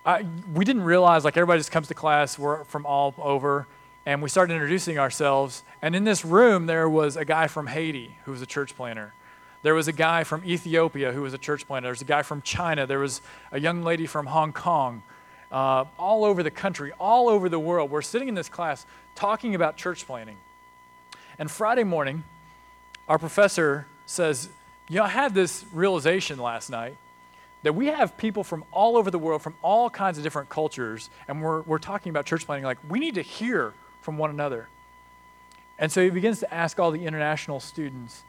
I, 0.06 0.24
we 0.54 0.66
didn't 0.66 0.84
realize, 0.84 1.26
like, 1.26 1.36
everybody 1.36 1.60
just 1.60 1.72
comes 1.72 1.88
to 1.88 1.96
class. 1.96 2.38
We're 2.38 2.64
from 2.66 2.86
all 2.86 3.16
over. 3.18 3.66
And 4.06 4.22
we 4.22 4.30
started 4.30 4.54
introducing 4.54 5.00
ourselves. 5.00 5.64
And 5.82 5.96
in 5.96 6.04
this 6.04 6.24
room, 6.24 6.68
there 6.68 6.88
was 6.88 7.18
a 7.18 7.26
guy 7.26 7.48
from 7.48 7.66
Haiti 7.66 8.16
who 8.26 8.32
was 8.32 8.44
a 8.44 8.46
church 8.46 8.76
planter. 8.76 9.16
There 9.62 9.76
was 9.76 9.88
a 9.88 9.94
guy 9.94 10.24
from 10.24 10.44
Ethiopia 10.46 11.12
who 11.12 11.22
was 11.22 11.34
a 11.34 11.38
church 11.38 11.68
planter. 11.68 11.88
There 11.88 11.92
was 11.92 12.02
a 12.02 12.06
guy 12.06 12.22
from 12.22 12.42
China. 12.42 12.88
There 12.88 13.00
was 13.00 13.22
a 13.52 13.60
young 13.60 13.84
lady 13.84 14.06
from 14.06 14.26
Hong 14.28 14.54
Kong. 14.54 15.04
Uh, 15.52 15.86
all 15.98 16.26
over 16.26 16.44
the 16.44 16.52
country, 16.52 16.92
all 17.00 17.28
over 17.28 17.50
the 17.50 17.60
world. 17.60 17.90
We're 17.90 18.04
sitting 18.04 18.28
in 18.28 18.36
this 18.36 18.50
class 18.50 18.86
talking 19.16 19.56
about 19.56 19.78
church 19.78 20.06
planting. 20.06 20.38
And 21.40 21.50
Friday 21.50 21.84
morning, 21.84 22.24
our 23.08 23.18
professor 23.18 23.88
says, 24.06 24.50
You 24.88 24.98
know, 24.98 25.04
I 25.04 25.10
had 25.10 25.34
this 25.34 25.66
realization 25.74 26.38
last 26.38 26.70
night 26.70 26.96
that 27.64 27.74
we 27.74 27.88
have 27.88 28.16
people 28.18 28.44
from 28.44 28.64
all 28.72 28.96
over 28.96 29.12
the 29.12 29.20
world, 29.20 29.42
from 29.42 29.56
all 29.62 29.90
kinds 29.90 30.18
of 30.18 30.24
different 30.24 30.50
cultures, 30.50 31.10
and 31.28 31.42
we're, 31.42 31.62
we're 31.64 31.80
talking 31.80 32.10
about 32.10 32.26
church 32.26 32.46
planting, 32.46 32.64
like 32.64 32.78
we 32.88 33.00
need 33.00 33.16
to 33.16 33.22
hear 33.22 33.74
from 34.02 34.18
one 34.18 34.30
another. 34.30 34.70
And 35.78 35.92
so 35.92 36.04
he 36.04 36.10
begins 36.10 36.40
to 36.40 36.54
ask 36.54 36.80
all 36.80 36.92
the 36.92 37.06
international 37.06 37.60
students, 37.60 38.24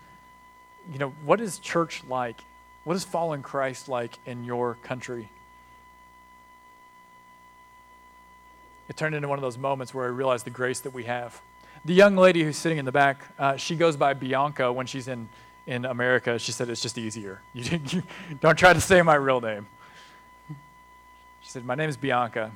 you 0.93 0.99
know, 0.99 1.11
what 1.25 1.41
is 1.41 1.59
church 1.59 2.03
like? 2.09 2.37
What 2.85 2.97
is 2.97 3.05
following 3.05 3.43
Christ 3.43 3.89
like 3.89 4.19
in 4.27 4.45
your 4.45 4.77
country? 4.83 5.29
It 8.89 8.97
turned 8.97 9.15
into 9.15 9.29
one 9.29 9.39
of 9.39 9.43
those 9.43 9.59
moments 9.59 9.95
where 9.95 10.05
I 10.05 10.09
realized 10.09 10.47
the 10.47 10.51
grace 10.51 10.81
that 10.81 10.93
we 10.93 11.05
have. 11.05 11.41
The 11.85 11.95
young 11.95 12.17
lady 12.17 12.43
who's 12.43 12.57
sitting 12.57 12.79
in 12.79 12.85
the 12.85 12.93
back, 12.93 13.23
uh, 13.39 13.57
she 13.57 13.77
goes 13.77 13.97
by 13.97 14.15
Bianca 14.15 14.73
when 14.73 14.87
she's 14.87 15.09
in 15.09 15.29
in 15.67 15.85
America, 15.85 16.39
she 16.39 16.53
said 16.53 16.69
it's 16.69 16.83
just 16.83 16.99
easier. 16.99 17.41
You, 17.55 17.81
you 17.89 18.03
don't 18.41 18.59
try 18.59 18.73
to 18.73 18.81
say 18.81 19.03
my 19.03 19.15
real 19.15 19.41
name. 19.41 19.67
She 21.43 21.51
said, 21.51 21.65
My 21.65 21.75
name 21.75 21.89
is 21.89 21.97
Bianca. 21.97 22.51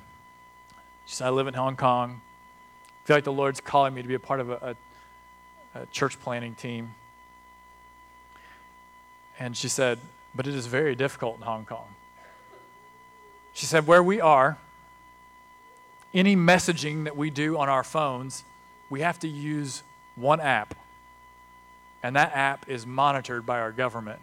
She 1.06 1.16
said, 1.16 1.26
I 1.26 1.30
live 1.30 1.46
in 1.46 1.54
Hong 1.54 1.76
Kong. 1.76 2.20
I 2.82 3.06
feel 3.06 3.16
like 3.16 3.24
the 3.24 3.32
Lord's 3.32 3.60
calling 3.60 3.94
me 3.94 4.02
to 4.02 4.08
be 4.08 4.14
a 4.14 4.18
part 4.20 4.40
of 4.40 4.50
a, 4.50 4.76
a, 5.74 5.80
a 5.82 5.86
church 5.86 6.18
planting 6.20 6.54
team. 6.54 6.94
And 9.38 9.56
she 9.56 9.68
said, 9.68 9.98
But 10.34 10.46
it 10.46 10.54
is 10.54 10.66
very 10.66 10.94
difficult 10.94 11.36
in 11.36 11.42
Hong 11.42 11.64
Kong. 11.64 11.88
She 13.52 13.66
said, 13.66 13.86
Where 13.86 14.02
we 14.02 14.20
are, 14.20 14.58
any 16.12 16.36
messaging 16.36 17.04
that 17.04 17.16
we 17.16 17.30
do 17.30 17.58
on 17.58 17.68
our 17.68 17.84
phones, 17.84 18.44
we 18.90 19.00
have 19.00 19.18
to 19.20 19.28
use 19.28 19.82
one 20.16 20.40
app 20.40 20.74
and 22.04 22.16
that 22.16 22.36
app 22.36 22.68
is 22.68 22.86
monitored 22.86 23.46
by 23.46 23.60
our 23.60 23.72
government. 23.72 24.20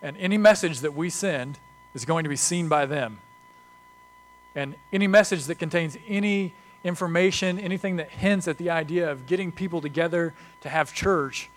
And 0.00 0.16
any 0.16 0.38
message 0.38 0.80
that 0.80 0.94
we 0.94 1.10
send 1.10 1.58
is 1.94 2.06
going 2.06 2.24
to 2.24 2.30
be 2.30 2.36
seen 2.36 2.68
by 2.68 2.86
them. 2.86 3.20
And 4.54 4.76
any 4.94 5.08
message 5.08 5.44
that 5.44 5.56
contains 5.56 5.98
any 6.08 6.54
information, 6.82 7.58
anything 7.58 7.96
that 7.96 8.08
hints 8.08 8.48
at 8.48 8.56
the 8.56 8.70
idea 8.70 9.10
of 9.10 9.26
getting 9.26 9.52
people 9.52 9.82
together 9.82 10.32
to 10.62 10.70
have 10.70 10.94
church, 10.94 11.50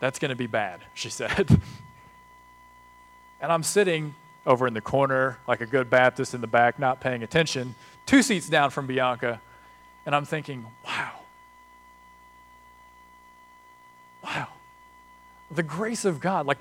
that's 0.00 0.18
going 0.18 0.30
to 0.30 0.36
be 0.36 0.46
bad, 0.46 0.80
she 0.94 1.10
said. 1.10 1.48
and 3.40 3.52
I'm 3.52 3.62
sitting 3.62 4.14
over 4.46 4.66
in 4.66 4.74
the 4.74 4.80
corner 4.80 5.38
like 5.48 5.60
a 5.60 5.66
good 5.66 5.90
Baptist 5.90 6.34
in 6.34 6.40
the 6.40 6.46
back, 6.46 6.78
not 6.78 7.00
paying 7.00 7.22
attention, 7.22 7.74
two 8.04 8.22
seats 8.22 8.48
down 8.48 8.70
from 8.70 8.86
Bianca, 8.86 9.40
and 10.04 10.14
I'm 10.14 10.24
thinking, 10.24 10.64
wow, 10.84 11.12
wow, 14.22 14.48
the 15.50 15.64
grace 15.64 16.04
of 16.04 16.20
God. 16.20 16.46
Like, 16.46 16.58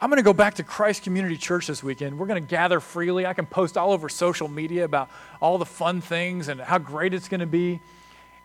I'm 0.00 0.08
going 0.08 0.16
to 0.16 0.24
go 0.24 0.32
back 0.32 0.54
to 0.54 0.64
Christ 0.64 1.02
Community 1.02 1.36
Church 1.36 1.66
this 1.66 1.82
weekend. 1.82 2.18
We're 2.18 2.26
going 2.26 2.42
to 2.42 2.48
gather 2.48 2.80
freely. 2.80 3.26
I 3.26 3.34
can 3.34 3.46
post 3.46 3.76
all 3.76 3.92
over 3.92 4.08
social 4.08 4.48
media 4.48 4.84
about 4.84 5.10
all 5.40 5.58
the 5.58 5.66
fun 5.66 6.00
things 6.00 6.48
and 6.48 6.60
how 6.60 6.78
great 6.78 7.14
it's 7.14 7.28
going 7.28 7.40
to 7.40 7.46
be. 7.46 7.80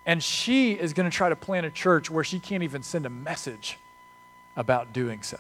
And 0.06 0.22
she 0.22 0.74
is 0.74 0.94
going 0.94 1.10
to 1.10 1.16
try 1.16 1.30
to 1.30 1.36
plant 1.36 1.66
a 1.66 1.72
church 1.72 2.12
where 2.12 2.24
she 2.24 2.40
can't 2.40 2.64
even 2.64 2.84
send 2.84 3.06
a 3.06 3.10
message 3.10 3.80
about 4.58 4.92
doing 4.92 5.24
so. 5.24 5.40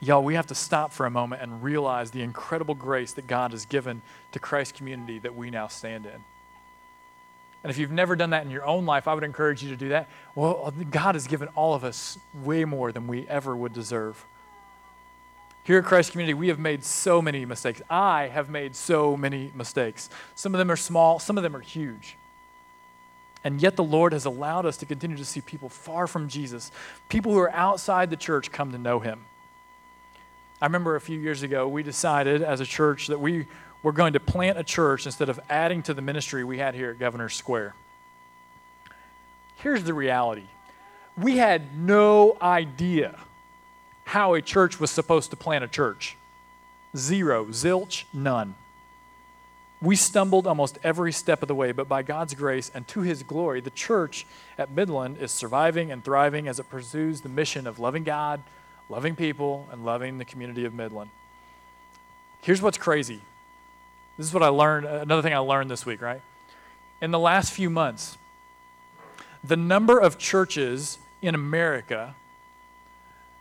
Y'all, 0.00 0.22
we 0.22 0.34
have 0.34 0.46
to 0.46 0.54
stop 0.54 0.92
for 0.92 1.06
a 1.06 1.10
moment 1.10 1.42
and 1.42 1.60
realize 1.60 2.12
the 2.12 2.22
incredible 2.22 2.76
grace 2.76 3.14
that 3.14 3.26
God 3.26 3.50
has 3.50 3.66
given 3.66 4.00
to 4.30 4.38
Christ 4.38 4.76
community 4.76 5.18
that 5.18 5.34
we 5.34 5.50
now 5.50 5.66
stand 5.66 6.06
in. 6.06 6.24
And 7.64 7.70
if 7.70 7.78
you've 7.78 7.90
never 7.90 8.14
done 8.14 8.30
that 8.30 8.44
in 8.44 8.52
your 8.52 8.64
own 8.64 8.86
life, 8.86 9.08
I 9.08 9.14
would 9.14 9.24
encourage 9.24 9.64
you 9.64 9.70
to 9.70 9.76
do 9.76 9.88
that. 9.88 10.08
Well, 10.36 10.72
God 10.90 11.16
has 11.16 11.26
given 11.26 11.48
all 11.56 11.74
of 11.74 11.82
us 11.82 12.16
way 12.32 12.64
more 12.64 12.92
than 12.92 13.08
we 13.08 13.26
ever 13.26 13.56
would 13.56 13.72
deserve. 13.72 14.24
Here 15.64 15.80
at 15.80 15.84
Christ 15.84 16.12
Community, 16.12 16.34
we 16.34 16.48
have 16.48 16.60
made 16.60 16.84
so 16.84 17.20
many 17.20 17.44
mistakes. 17.44 17.82
I 17.90 18.28
have 18.28 18.48
made 18.48 18.76
so 18.76 19.16
many 19.16 19.50
mistakes. 19.54 20.08
Some 20.36 20.54
of 20.54 20.58
them 20.58 20.70
are 20.70 20.76
small, 20.76 21.18
some 21.18 21.36
of 21.36 21.42
them 21.42 21.56
are 21.56 21.60
huge. 21.60 22.16
And 23.44 23.62
yet, 23.62 23.76
the 23.76 23.84
Lord 23.84 24.12
has 24.12 24.24
allowed 24.24 24.66
us 24.66 24.76
to 24.78 24.86
continue 24.86 25.16
to 25.16 25.24
see 25.24 25.40
people 25.40 25.68
far 25.68 26.06
from 26.06 26.28
Jesus, 26.28 26.72
people 27.08 27.32
who 27.32 27.38
are 27.38 27.52
outside 27.52 28.10
the 28.10 28.16
church 28.16 28.50
come 28.50 28.72
to 28.72 28.78
know 28.78 29.00
Him. 29.00 29.24
I 30.60 30.66
remember 30.66 30.96
a 30.96 31.00
few 31.00 31.18
years 31.18 31.42
ago, 31.42 31.68
we 31.68 31.82
decided 31.82 32.42
as 32.42 32.60
a 32.60 32.66
church 32.66 33.06
that 33.06 33.20
we 33.20 33.46
we're 33.82 33.92
going 33.92 34.14
to 34.14 34.20
plant 34.20 34.58
a 34.58 34.64
church 34.64 35.06
instead 35.06 35.28
of 35.28 35.38
adding 35.48 35.82
to 35.84 35.94
the 35.94 36.02
ministry 36.02 36.42
we 36.42 36.58
had 36.58 36.74
here 36.74 36.90
at 36.90 36.98
Governor's 36.98 37.34
Square. 37.34 37.74
Here's 39.56 39.84
the 39.84 39.94
reality 39.94 40.44
we 41.16 41.36
had 41.36 41.76
no 41.76 42.36
idea 42.40 43.18
how 44.04 44.34
a 44.34 44.42
church 44.42 44.80
was 44.80 44.90
supposed 44.90 45.30
to 45.30 45.36
plant 45.36 45.64
a 45.64 45.68
church. 45.68 46.16
Zero, 46.96 47.46
zilch, 47.46 48.04
none. 48.12 48.54
We 49.80 49.94
stumbled 49.94 50.46
almost 50.46 50.78
every 50.82 51.12
step 51.12 51.42
of 51.42 51.48
the 51.48 51.54
way, 51.54 51.70
but 51.70 51.88
by 51.88 52.02
God's 52.02 52.34
grace 52.34 52.70
and 52.74 52.86
to 52.88 53.00
His 53.00 53.22
glory, 53.22 53.60
the 53.60 53.70
church 53.70 54.26
at 54.56 54.70
Midland 54.70 55.18
is 55.18 55.30
surviving 55.30 55.92
and 55.92 56.04
thriving 56.04 56.48
as 56.48 56.58
it 56.58 56.68
pursues 56.68 57.20
the 57.20 57.28
mission 57.28 57.66
of 57.66 57.78
loving 57.78 58.02
God, 58.02 58.42
loving 58.88 59.14
people, 59.14 59.68
and 59.70 59.84
loving 59.84 60.18
the 60.18 60.24
community 60.24 60.64
of 60.64 60.74
Midland. 60.74 61.10
Here's 62.42 62.62
what's 62.62 62.78
crazy 62.78 63.20
this 64.16 64.26
is 64.26 64.34
what 64.34 64.42
I 64.42 64.48
learned, 64.48 64.84
another 64.86 65.22
thing 65.22 65.32
I 65.32 65.38
learned 65.38 65.70
this 65.70 65.86
week, 65.86 66.02
right? 66.02 66.20
In 67.00 67.12
the 67.12 67.20
last 67.20 67.52
few 67.52 67.70
months, 67.70 68.18
the 69.44 69.56
number 69.56 69.98
of 69.98 70.18
churches 70.18 70.98
in 71.22 71.36
America 71.36 72.16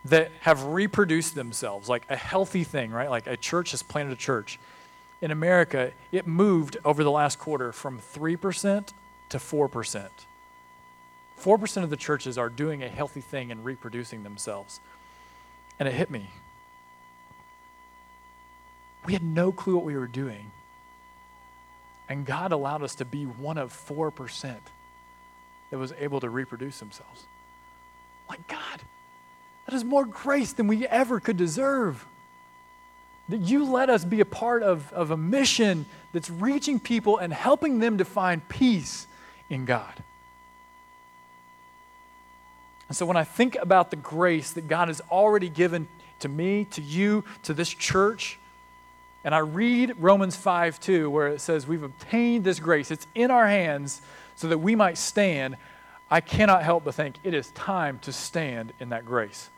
that 0.06 0.32
have 0.42 0.64
reproduced 0.66 1.34
themselves, 1.34 1.90
like 1.90 2.04
a 2.10 2.16
healthy 2.16 2.64
thing, 2.64 2.92
right? 2.92 3.10
Like 3.10 3.26
a 3.26 3.36
church 3.36 3.72
has 3.72 3.82
planted 3.82 4.14
a 4.14 4.16
church. 4.16 4.60
In 5.22 5.32
America, 5.32 5.92
it 6.12 6.28
moved 6.28 6.78
over 6.86 7.04
the 7.04 7.12
last 7.12 7.40
quarter 7.40 7.72
from 7.72 8.00
3% 8.00 8.90
to 9.30 9.38
4%. 9.38 10.10
4% 11.40 11.84
of 11.84 11.90
the 11.90 11.98
churches 11.98 12.38
are 12.38 12.50
doing 12.50 12.84
a 12.84 12.90
healthy 12.90 13.22
thing 13.22 13.52
and 13.52 13.64
reproducing 13.66 14.24
themselves. 14.24 14.80
And 15.80 15.88
it 15.88 15.94
hit 15.94 16.10
me. 16.10 16.30
We 19.06 19.14
had 19.14 19.24
no 19.24 19.52
clue 19.52 19.76
what 19.76 19.86
we 19.86 19.96
were 19.96 20.08
doing 20.08 20.52
and 22.10 22.26
God 22.26 22.52
allowed 22.52 22.84
us 22.84 22.96
to 22.96 23.06
be 23.06 23.26
one 23.26 23.58
of 23.58 23.74
4% 23.74 24.56
that 25.70 25.78
was 25.78 25.94
able 26.00 26.20
to 26.22 26.30
reproduce 26.30 26.80
themselves. 26.80 27.26
Like, 28.30 28.48
God, 28.48 28.82
that 29.66 29.76
is 29.76 29.84
more 29.84 30.06
grace 30.06 30.54
than 30.54 30.68
we 30.68 30.88
ever 30.88 31.20
could 31.20 31.38
deserve. 31.38 32.06
That 33.30 33.40
you 33.40 33.66
let 33.66 33.90
us 33.90 34.06
be 34.06 34.22
a 34.22 34.26
part 34.26 34.64
of, 34.64 34.92
of 34.94 35.12
a 35.12 35.18
mission 35.18 35.86
that's 36.14 36.30
reaching 36.30 36.80
people 36.80 37.18
and 37.18 37.34
helping 37.34 37.80
them 37.80 37.98
to 37.98 38.06
find 38.06 38.48
peace 38.48 39.08
in 39.50 39.66
God. 39.66 40.04
And 42.88 42.96
so 42.96 43.06
when 43.06 43.18
I 43.18 43.24
think 43.24 43.58
about 43.62 43.92
the 43.92 43.98
grace 43.98 44.52
that 44.52 44.68
God 44.68 44.88
has 44.88 45.02
already 45.12 45.50
given 45.50 45.88
to 46.20 46.30
me, 46.30 46.66
to 46.72 46.82
you, 46.82 47.24
to 47.44 47.54
this 47.54 47.70
church, 47.70 48.40
and 49.24 49.36
I 49.36 49.40
read 49.40 49.96
Romans 50.00 50.36
5 50.38 50.80
2, 50.80 51.10
where 51.10 51.28
it 51.28 51.42
says, 51.42 51.68
We've 51.68 51.84
obtained 51.84 52.46
this 52.46 52.60
grace. 52.60 52.92
It's 52.92 53.08
in 53.14 53.30
our 53.30 53.46
hands 53.46 54.02
so 54.36 54.48
that 54.48 54.60
we 54.60 54.76
might 54.76 54.98
stand. 54.98 55.58
I 56.10 56.22
cannot 56.22 56.64
help 56.64 56.86
but 56.86 56.96
think 56.96 57.18
it 57.24 57.34
is 57.34 57.52
time 57.52 58.00
to 58.00 58.14
stand 58.14 58.72
in 58.80 58.90
that 58.90 59.06
grace. 59.06 59.50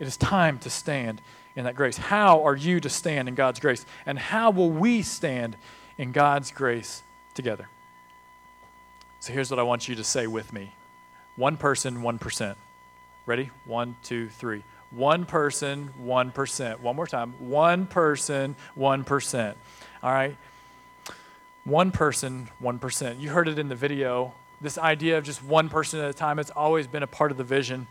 It 0.00 0.08
is 0.08 0.16
time 0.16 0.58
to 0.60 0.70
stand 0.70 1.20
in 1.56 1.64
that 1.64 1.74
grace. 1.74 1.96
How 1.96 2.44
are 2.44 2.56
you 2.56 2.80
to 2.80 2.88
stand 2.88 3.28
in 3.28 3.34
God's 3.34 3.60
grace? 3.60 3.84
And 4.06 4.18
how 4.18 4.50
will 4.50 4.70
we 4.70 5.02
stand 5.02 5.56
in 5.96 6.12
God's 6.12 6.50
grace 6.50 7.02
together? 7.34 7.68
So 9.20 9.32
here's 9.32 9.50
what 9.50 9.58
I 9.58 9.64
want 9.64 9.88
you 9.88 9.94
to 9.96 10.04
say 10.04 10.26
with 10.26 10.52
me 10.52 10.72
one 11.36 11.56
person, 11.56 11.98
1%. 11.98 12.56
Ready? 13.26 13.50
One, 13.64 13.96
two, 14.02 14.28
three. 14.28 14.64
One 14.90 15.26
person, 15.26 15.90
1%. 16.02 16.80
One 16.80 16.96
more 16.96 17.06
time. 17.06 17.34
One 17.38 17.86
person, 17.86 18.56
1%. 18.76 19.54
All 20.02 20.12
right? 20.12 20.36
One 21.64 21.90
person, 21.90 22.48
1%. 22.62 23.20
You 23.20 23.30
heard 23.30 23.48
it 23.48 23.58
in 23.58 23.68
the 23.68 23.74
video. 23.74 24.32
This 24.60 24.78
idea 24.78 25.18
of 25.18 25.24
just 25.24 25.44
one 25.44 25.68
person 25.68 26.00
at 26.00 26.10
a 26.10 26.14
time, 26.14 26.38
it's 26.38 26.50
always 26.50 26.86
been 26.86 27.02
a 27.02 27.06
part 27.06 27.30
of 27.30 27.36
the 27.36 27.44
vision. 27.44 27.86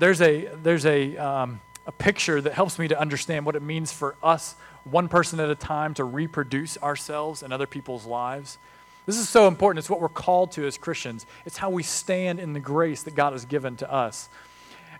There's 0.00 0.22
a, 0.22 0.46
there's 0.62 0.86
a, 0.86 1.14
um, 1.18 1.60
a 1.86 1.92
picture 1.92 2.40
that 2.40 2.54
helps 2.54 2.78
me 2.78 2.88
to 2.88 2.98
understand 2.98 3.44
what 3.44 3.54
it 3.54 3.60
means 3.60 3.92
for 3.92 4.16
us, 4.22 4.54
one 4.84 5.08
person 5.08 5.38
at 5.40 5.50
a 5.50 5.54
time, 5.54 5.92
to 5.94 6.04
reproduce 6.04 6.78
ourselves 6.78 7.42
in 7.42 7.52
other 7.52 7.66
people's 7.66 8.06
lives. 8.06 8.56
This 9.04 9.18
is 9.18 9.28
so 9.28 9.46
important. 9.46 9.80
It's 9.80 9.90
what 9.90 10.00
we're 10.00 10.08
called 10.08 10.52
to 10.52 10.66
as 10.66 10.78
Christians, 10.78 11.26
it's 11.44 11.58
how 11.58 11.68
we 11.68 11.82
stand 11.82 12.40
in 12.40 12.54
the 12.54 12.60
grace 12.60 13.02
that 13.02 13.14
God 13.14 13.34
has 13.34 13.44
given 13.44 13.76
to 13.76 13.92
us. 13.92 14.30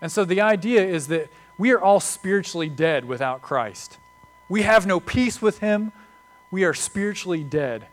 And 0.01 0.11
so 0.11 0.23
the 0.23 0.41
idea 0.41 0.85
is 0.85 1.07
that 1.07 1.29
we 1.57 1.71
are 1.71 1.81
all 1.81 1.99
spiritually 1.99 2.69
dead 2.69 3.03
without 3.05 3.41
Christ. 3.41 3.97
We 4.49 4.61
have 4.61 4.85
no 4.85 4.99
peace 4.99 5.41
with 5.41 5.57
Him. 5.59 5.93
We 6.51 6.63
are 6.63 6.75
spiritually 6.75 7.43
dead. 7.43 7.87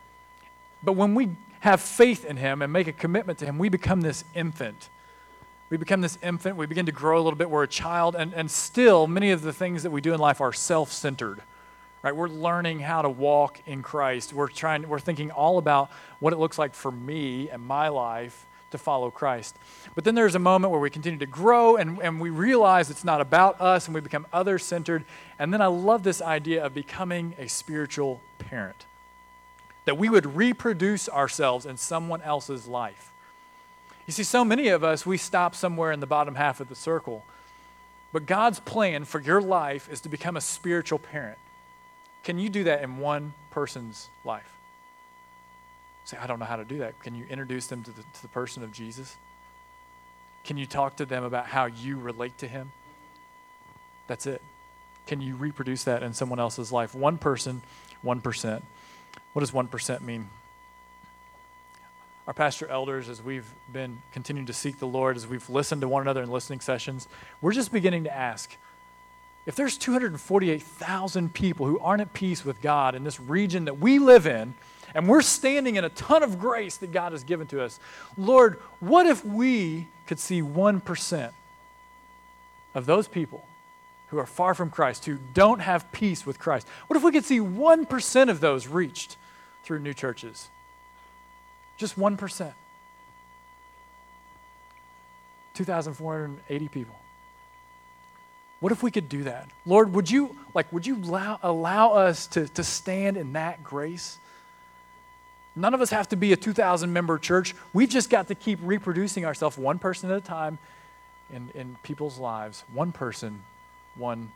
But 0.82 0.92
when 0.92 1.14
we 1.14 1.30
have 1.60 1.80
faith 1.80 2.26
in 2.26 2.36
Him 2.36 2.60
and 2.60 2.70
make 2.70 2.86
a 2.86 2.92
commitment 2.92 3.38
to 3.38 3.46
Him, 3.46 3.56
we 3.56 3.70
become 3.70 4.02
this 4.02 4.24
infant. 4.34 4.90
We 5.70 5.76
become 5.76 6.00
this 6.00 6.18
infant. 6.22 6.56
We 6.56 6.66
begin 6.66 6.86
to 6.86 6.92
grow 6.92 7.16
a 7.16 7.22
little 7.22 7.36
bit. 7.36 7.50
We're 7.50 7.64
a 7.64 7.68
child. 7.68 8.14
And, 8.14 8.32
and 8.32 8.50
still, 8.50 9.06
many 9.06 9.30
of 9.30 9.42
the 9.42 9.52
things 9.52 9.82
that 9.82 9.90
we 9.90 10.00
do 10.00 10.14
in 10.14 10.20
life 10.20 10.40
are 10.40 10.52
self 10.52 10.92
centered. 10.92 11.42
Right? 12.02 12.14
We're 12.14 12.28
learning 12.28 12.80
how 12.80 13.02
to 13.02 13.10
walk 13.10 13.60
in 13.66 13.82
Christ. 13.82 14.32
We're 14.32 14.48
trying, 14.48 14.88
we're 14.88 15.00
thinking 15.00 15.30
all 15.30 15.58
about 15.58 15.90
what 16.20 16.32
it 16.32 16.36
looks 16.36 16.58
like 16.58 16.74
for 16.74 16.92
me 16.92 17.50
and 17.50 17.60
my 17.62 17.88
life 17.88 18.46
to 18.70 18.78
follow 18.78 19.10
Christ. 19.10 19.56
But 19.94 20.04
then 20.04 20.14
there's 20.14 20.34
a 20.34 20.40
moment 20.40 20.70
where 20.70 20.80
we 20.80 20.90
continue 20.90 21.18
to 21.18 21.26
grow 21.26 21.76
and, 21.76 21.98
and 22.00 22.20
we 22.20 22.30
realize 22.30 22.90
it's 22.90 23.04
not 23.04 23.20
about 23.20 23.60
us 23.60 23.86
and 23.86 23.94
we 23.94 24.00
become 24.00 24.26
other 24.32 24.58
centered. 24.58 25.04
And 25.38 25.52
then 25.52 25.60
I 25.60 25.66
love 25.66 26.02
this 26.02 26.22
idea 26.22 26.64
of 26.64 26.74
becoming 26.74 27.34
a 27.38 27.48
spiritual 27.48 28.20
parent 28.38 28.86
that 29.86 29.96
we 29.96 30.10
would 30.10 30.36
reproduce 30.36 31.08
ourselves 31.08 31.64
in 31.64 31.78
someone 31.78 32.20
else's 32.20 32.66
life. 32.66 33.10
You 34.08 34.12
see, 34.12 34.22
so 34.22 34.42
many 34.42 34.68
of 34.68 34.82
us, 34.82 35.04
we 35.04 35.18
stop 35.18 35.54
somewhere 35.54 35.92
in 35.92 36.00
the 36.00 36.06
bottom 36.06 36.34
half 36.34 36.60
of 36.60 36.70
the 36.70 36.74
circle. 36.74 37.26
But 38.10 38.24
God's 38.24 38.58
plan 38.58 39.04
for 39.04 39.20
your 39.20 39.42
life 39.42 39.86
is 39.92 40.00
to 40.00 40.08
become 40.08 40.34
a 40.34 40.40
spiritual 40.40 40.98
parent. 40.98 41.36
Can 42.24 42.38
you 42.38 42.48
do 42.48 42.64
that 42.64 42.82
in 42.82 42.96
one 42.96 43.34
person's 43.50 44.08
life? 44.24 44.50
Say, 46.06 46.16
I 46.16 46.26
don't 46.26 46.38
know 46.38 46.46
how 46.46 46.56
to 46.56 46.64
do 46.64 46.78
that. 46.78 46.98
Can 47.02 47.14
you 47.14 47.26
introduce 47.28 47.66
them 47.66 47.82
to 47.84 47.90
the, 47.90 48.00
to 48.00 48.22
the 48.22 48.28
person 48.28 48.62
of 48.62 48.72
Jesus? 48.72 49.14
Can 50.42 50.56
you 50.56 50.64
talk 50.64 50.96
to 50.96 51.04
them 51.04 51.22
about 51.22 51.44
how 51.44 51.66
you 51.66 51.98
relate 51.98 52.38
to 52.38 52.48
him? 52.48 52.72
That's 54.06 54.26
it. 54.26 54.40
Can 55.06 55.20
you 55.20 55.36
reproduce 55.36 55.84
that 55.84 56.02
in 56.02 56.14
someone 56.14 56.40
else's 56.40 56.72
life? 56.72 56.94
One 56.94 57.18
person, 57.18 57.60
1%. 58.02 58.62
What 59.34 59.40
does 59.40 59.50
1% 59.50 60.00
mean? 60.00 60.30
Our 62.28 62.34
pastor 62.34 62.68
elders, 62.68 63.08
as 63.08 63.22
we've 63.22 63.50
been 63.72 64.02
continuing 64.12 64.44
to 64.48 64.52
seek 64.52 64.78
the 64.78 64.86
Lord, 64.86 65.16
as 65.16 65.26
we've 65.26 65.48
listened 65.48 65.80
to 65.80 65.88
one 65.88 66.02
another 66.02 66.22
in 66.22 66.30
listening 66.30 66.60
sessions, 66.60 67.08
we're 67.40 67.54
just 67.54 67.72
beginning 67.72 68.04
to 68.04 68.14
ask 68.14 68.54
if 69.46 69.56
there's 69.56 69.78
248,000 69.78 71.32
people 71.32 71.64
who 71.64 71.78
aren't 71.78 72.02
at 72.02 72.12
peace 72.12 72.44
with 72.44 72.60
God 72.60 72.94
in 72.94 73.02
this 73.02 73.18
region 73.18 73.64
that 73.64 73.78
we 73.78 73.98
live 73.98 74.26
in, 74.26 74.52
and 74.94 75.08
we're 75.08 75.22
standing 75.22 75.76
in 75.76 75.84
a 75.84 75.88
ton 75.88 76.22
of 76.22 76.38
grace 76.38 76.76
that 76.76 76.92
God 76.92 77.12
has 77.12 77.24
given 77.24 77.46
to 77.46 77.62
us. 77.62 77.80
Lord, 78.18 78.58
what 78.78 79.06
if 79.06 79.24
we 79.24 79.88
could 80.06 80.18
see 80.18 80.42
1% 80.42 81.32
of 82.74 82.84
those 82.84 83.08
people 83.08 83.46
who 84.08 84.18
are 84.18 84.26
far 84.26 84.52
from 84.52 84.68
Christ, 84.68 85.06
who 85.06 85.16
don't 85.32 85.60
have 85.60 85.90
peace 85.92 86.26
with 86.26 86.38
Christ? 86.38 86.68
What 86.88 86.98
if 86.98 87.02
we 87.02 87.10
could 87.10 87.24
see 87.24 87.38
1% 87.38 88.28
of 88.28 88.40
those 88.40 88.66
reached 88.66 89.16
through 89.64 89.78
new 89.78 89.94
churches? 89.94 90.50
Just 91.78 91.98
1%. 91.98 92.52
2,480 95.54 96.68
people. 96.68 96.94
What 98.60 98.72
if 98.72 98.82
we 98.82 98.90
could 98.90 99.08
do 99.08 99.24
that? 99.24 99.48
Lord, 99.66 99.92
would 99.92 100.10
you 100.10 100.36
like 100.54 100.72
would 100.72 100.86
you 100.86 100.96
allow, 100.96 101.38
allow 101.42 101.92
us 101.92 102.26
to, 102.28 102.48
to 102.48 102.64
stand 102.64 103.16
in 103.16 103.32
that 103.34 103.62
grace? 103.62 104.18
None 105.54 105.74
of 105.74 105.80
us 105.80 105.90
have 105.90 106.08
to 106.10 106.16
be 106.16 106.32
a 106.32 106.36
2,000 106.36 106.92
member 106.92 107.18
church. 107.18 107.54
We've 107.72 107.88
just 107.88 108.10
got 108.10 108.28
to 108.28 108.34
keep 108.34 108.60
reproducing 108.62 109.24
ourselves 109.24 109.58
one 109.58 109.78
person 109.78 110.10
at 110.10 110.16
a 110.16 110.20
time 110.20 110.58
in, 111.32 111.50
in 111.54 111.76
people's 111.82 112.18
lives. 112.18 112.64
One 112.72 112.92
person, 112.92 113.42
1%. 113.98 114.28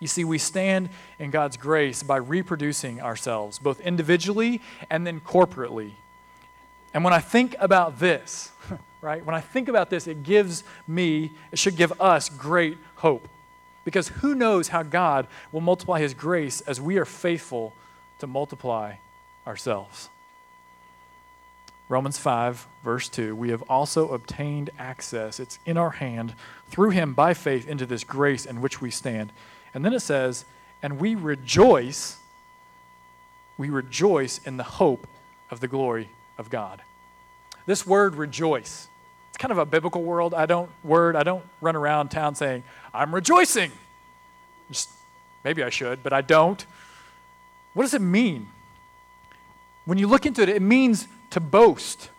You 0.00 0.06
see, 0.06 0.24
we 0.24 0.38
stand 0.38 0.90
in 1.18 1.30
God's 1.30 1.56
grace 1.56 2.02
by 2.02 2.16
reproducing 2.16 3.00
ourselves, 3.00 3.58
both 3.58 3.80
individually 3.80 4.60
and 4.90 5.06
then 5.06 5.20
corporately. 5.20 5.92
And 6.94 7.04
when 7.04 7.12
I 7.12 7.20
think 7.20 7.56
about 7.58 7.98
this, 7.98 8.52
right, 9.00 9.24
when 9.24 9.34
I 9.34 9.40
think 9.40 9.68
about 9.68 9.90
this, 9.90 10.06
it 10.06 10.22
gives 10.22 10.64
me, 10.86 11.32
it 11.52 11.58
should 11.58 11.76
give 11.76 12.00
us 12.00 12.28
great 12.28 12.78
hope. 12.96 13.28
Because 13.84 14.08
who 14.08 14.34
knows 14.34 14.68
how 14.68 14.82
God 14.82 15.26
will 15.50 15.60
multiply 15.60 16.00
his 16.00 16.14
grace 16.14 16.60
as 16.62 16.80
we 16.80 16.98
are 16.98 17.04
faithful 17.04 17.72
to 18.18 18.26
multiply 18.26 18.94
ourselves. 19.46 20.10
Romans 21.88 22.18
5, 22.18 22.66
verse 22.84 23.08
2 23.08 23.34
We 23.34 23.48
have 23.48 23.62
also 23.62 24.08
obtained 24.10 24.70
access, 24.78 25.40
it's 25.40 25.58
in 25.64 25.78
our 25.78 25.90
hand, 25.90 26.34
through 26.68 26.90
him 26.90 27.14
by 27.14 27.34
faith 27.34 27.66
into 27.66 27.86
this 27.86 28.04
grace 28.04 28.44
in 28.44 28.60
which 28.60 28.80
we 28.80 28.90
stand. 28.90 29.32
And 29.78 29.84
then 29.84 29.92
it 29.92 30.00
says, 30.00 30.44
And 30.82 30.98
we 30.98 31.14
rejoice, 31.14 32.16
we 33.56 33.70
rejoice 33.70 34.40
in 34.44 34.56
the 34.56 34.64
hope 34.64 35.06
of 35.52 35.60
the 35.60 35.68
glory 35.68 36.08
of 36.36 36.50
God. 36.50 36.82
This 37.64 37.86
word 37.86 38.16
rejoice, 38.16 38.88
it's 39.28 39.38
kind 39.38 39.52
of 39.52 39.58
a 39.58 39.64
biblical 39.64 40.02
word. 40.02 40.34
I 40.34 40.46
don't 40.46 40.68
word, 40.82 41.14
I 41.14 41.22
don't 41.22 41.44
run 41.60 41.76
around 41.76 42.08
town 42.08 42.34
saying, 42.34 42.64
I'm 42.92 43.14
rejoicing. 43.14 43.70
Just, 44.68 44.90
maybe 45.44 45.62
I 45.62 45.70
should, 45.70 46.02
but 46.02 46.12
I 46.12 46.22
don't. 46.22 46.66
What 47.74 47.84
does 47.84 47.94
it 47.94 48.02
mean? 48.02 48.48
When 49.84 49.96
you 49.96 50.08
look 50.08 50.26
into 50.26 50.42
it, 50.42 50.48
it 50.48 50.60
means 50.60 51.06
to 51.30 51.38
boast. 51.38 52.10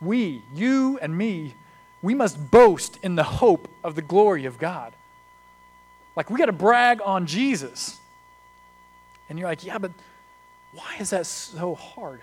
We, 0.00 0.42
you 0.52 0.98
and 1.00 1.16
me, 1.16 1.54
we 2.02 2.16
must 2.16 2.50
boast 2.50 2.98
in 3.04 3.14
the 3.14 3.22
hope 3.22 3.68
of 3.84 3.94
the 3.94 4.02
glory 4.02 4.44
of 4.44 4.58
God. 4.58 4.92
Like, 6.18 6.30
we 6.30 6.38
got 6.40 6.46
to 6.46 6.52
brag 6.52 7.00
on 7.04 7.26
Jesus. 7.26 7.96
And 9.28 9.38
you're 9.38 9.48
like, 9.48 9.64
yeah, 9.64 9.78
but 9.78 9.92
why 10.72 10.96
is 10.98 11.10
that 11.10 11.26
so 11.26 11.76
hard? 11.76 12.22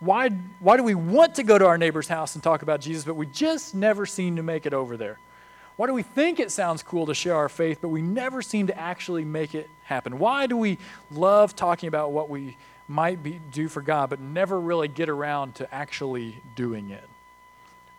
Why, 0.00 0.30
why 0.58 0.76
do 0.76 0.82
we 0.82 0.96
want 0.96 1.36
to 1.36 1.44
go 1.44 1.56
to 1.56 1.64
our 1.66 1.78
neighbor's 1.78 2.08
house 2.08 2.34
and 2.34 2.42
talk 2.42 2.62
about 2.62 2.80
Jesus, 2.80 3.04
but 3.04 3.14
we 3.14 3.26
just 3.26 3.76
never 3.76 4.06
seem 4.06 4.34
to 4.36 4.42
make 4.42 4.66
it 4.66 4.74
over 4.74 4.96
there? 4.96 5.20
Why 5.76 5.86
do 5.86 5.94
we 5.94 6.02
think 6.02 6.40
it 6.40 6.50
sounds 6.50 6.82
cool 6.82 7.06
to 7.06 7.14
share 7.14 7.36
our 7.36 7.48
faith, 7.48 7.78
but 7.80 7.90
we 7.90 8.02
never 8.02 8.42
seem 8.42 8.66
to 8.66 8.76
actually 8.76 9.24
make 9.24 9.54
it 9.54 9.70
happen? 9.84 10.18
Why 10.18 10.48
do 10.48 10.56
we 10.56 10.78
love 11.12 11.54
talking 11.54 11.86
about 11.86 12.10
what 12.10 12.28
we 12.28 12.56
might 12.88 13.22
be 13.22 13.40
do 13.52 13.68
for 13.68 13.82
God, 13.82 14.10
but 14.10 14.18
never 14.18 14.58
really 14.58 14.88
get 14.88 15.08
around 15.08 15.54
to 15.56 15.72
actually 15.72 16.42
doing 16.56 16.90
it? 16.90 17.08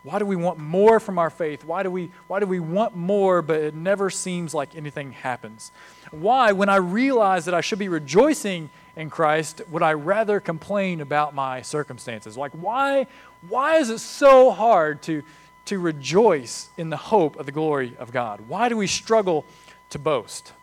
Why 0.02 0.18
do 0.18 0.24
we 0.24 0.36
want 0.36 0.58
more 0.58 0.98
from 0.98 1.18
our 1.18 1.28
faith? 1.28 1.62
Why 1.62 1.82
do 1.82 1.90
we 1.90 2.10
why 2.26 2.40
do 2.40 2.46
we 2.46 2.58
want 2.58 2.96
more 2.96 3.42
but 3.42 3.60
it 3.60 3.74
never 3.74 4.08
seems 4.08 4.54
like 4.54 4.74
anything 4.74 5.12
happens? 5.12 5.72
Why 6.10 6.52
when 6.52 6.70
I 6.70 6.76
realize 6.76 7.44
that 7.44 7.54
I 7.54 7.60
should 7.60 7.78
be 7.78 7.88
rejoicing 7.88 8.70
in 8.96 9.10
Christ, 9.10 9.60
would 9.68 9.82
I 9.82 9.92
rather 9.92 10.40
complain 10.40 11.02
about 11.02 11.34
my 11.34 11.60
circumstances? 11.60 12.36
Like 12.36 12.52
why 12.52 13.08
why 13.48 13.76
is 13.76 13.90
it 13.90 13.98
so 13.98 14.50
hard 14.50 15.02
to 15.02 15.22
to 15.66 15.78
rejoice 15.78 16.70
in 16.78 16.88
the 16.88 16.96
hope 16.96 17.38
of 17.38 17.44
the 17.44 17.52
glory 17.52 17.94
of 17.98 18.10
God? 18.10 18.48
Why 18.48 18.70
do 18.70 18.78
we 18.78 18.86
struggle 18.86 19.44
to 19.90 19.98
boast? 19.98 20.54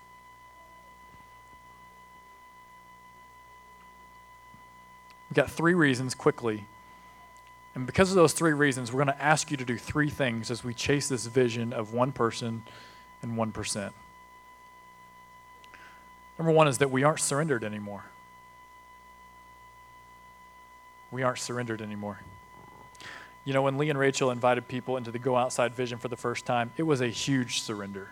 We've 5.30 5.36
got 5.36 5.52
three 5.52 5.76
reasons 5.76 6.16
quickly. 6.16 6.66
And 7.78 7.86
because 7.86 8.10
of 8.10 8.16
those 8.16 8.34
three 8.34 8.54
reasons, 8.54 8.92
we're 8.92 9.04
going 9.04 9.16
to 9.16 9.24
ask 9.24 9.52
you 9.52 9.58
to 9.58 9.64
do 9.64 9.78
three 9.78 10.10
things 10.10 10.50
as 10.50 10.64
we 10.64 10.74
chase 10.74 11.10
this 11.10 11.28
vision 11.28 11.74
of 11.74 11.94
one 11.94 12.12
person 12.12 12.64
and 13.22 13.38
1%. 13.38 13.92
Number 16.40 16.52
one 16.52 16.68
is 16.68 16.80
that 16.80 16.90
we 16.90 17.04
aren't 17.04 17.20
surrendered 17.20 17.64
anymore. 17.64 18.04
We 21.12 21.22
aren't 21.22 21.38
surrendered 21.38 21.84
anymore. 21.84 22.20
You 23.46 23.54
know, 23.54 23.62
when 23.62 23.78
Lee 23.78 23.92
and 23.92 24.00
Rachel 24.00 24.32
invited 24.32 24.68
people 24.68 24.98
into 24.98 25.12
the 25.12 25.20
Go 25.20 25.36
Outside 25.36 25.76
vision 25.76 26.00
for 26.00 26.08
the 26.08 26.18
first 26.18 26.48
time, 26.48 26.72
it 26.78 26.84
was 26.84 27.00
a 27.00 27.10
huge 27.10 27.62
surrender. 27.62 28.10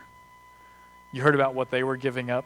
You 1.11 1.23
heard 1.23 1.33
about 1.33 1.55
what 1.55 1.71
they 1.71 1.81
were 1.81 1.97
giving 1.97 2.29
up. 2.29 2.45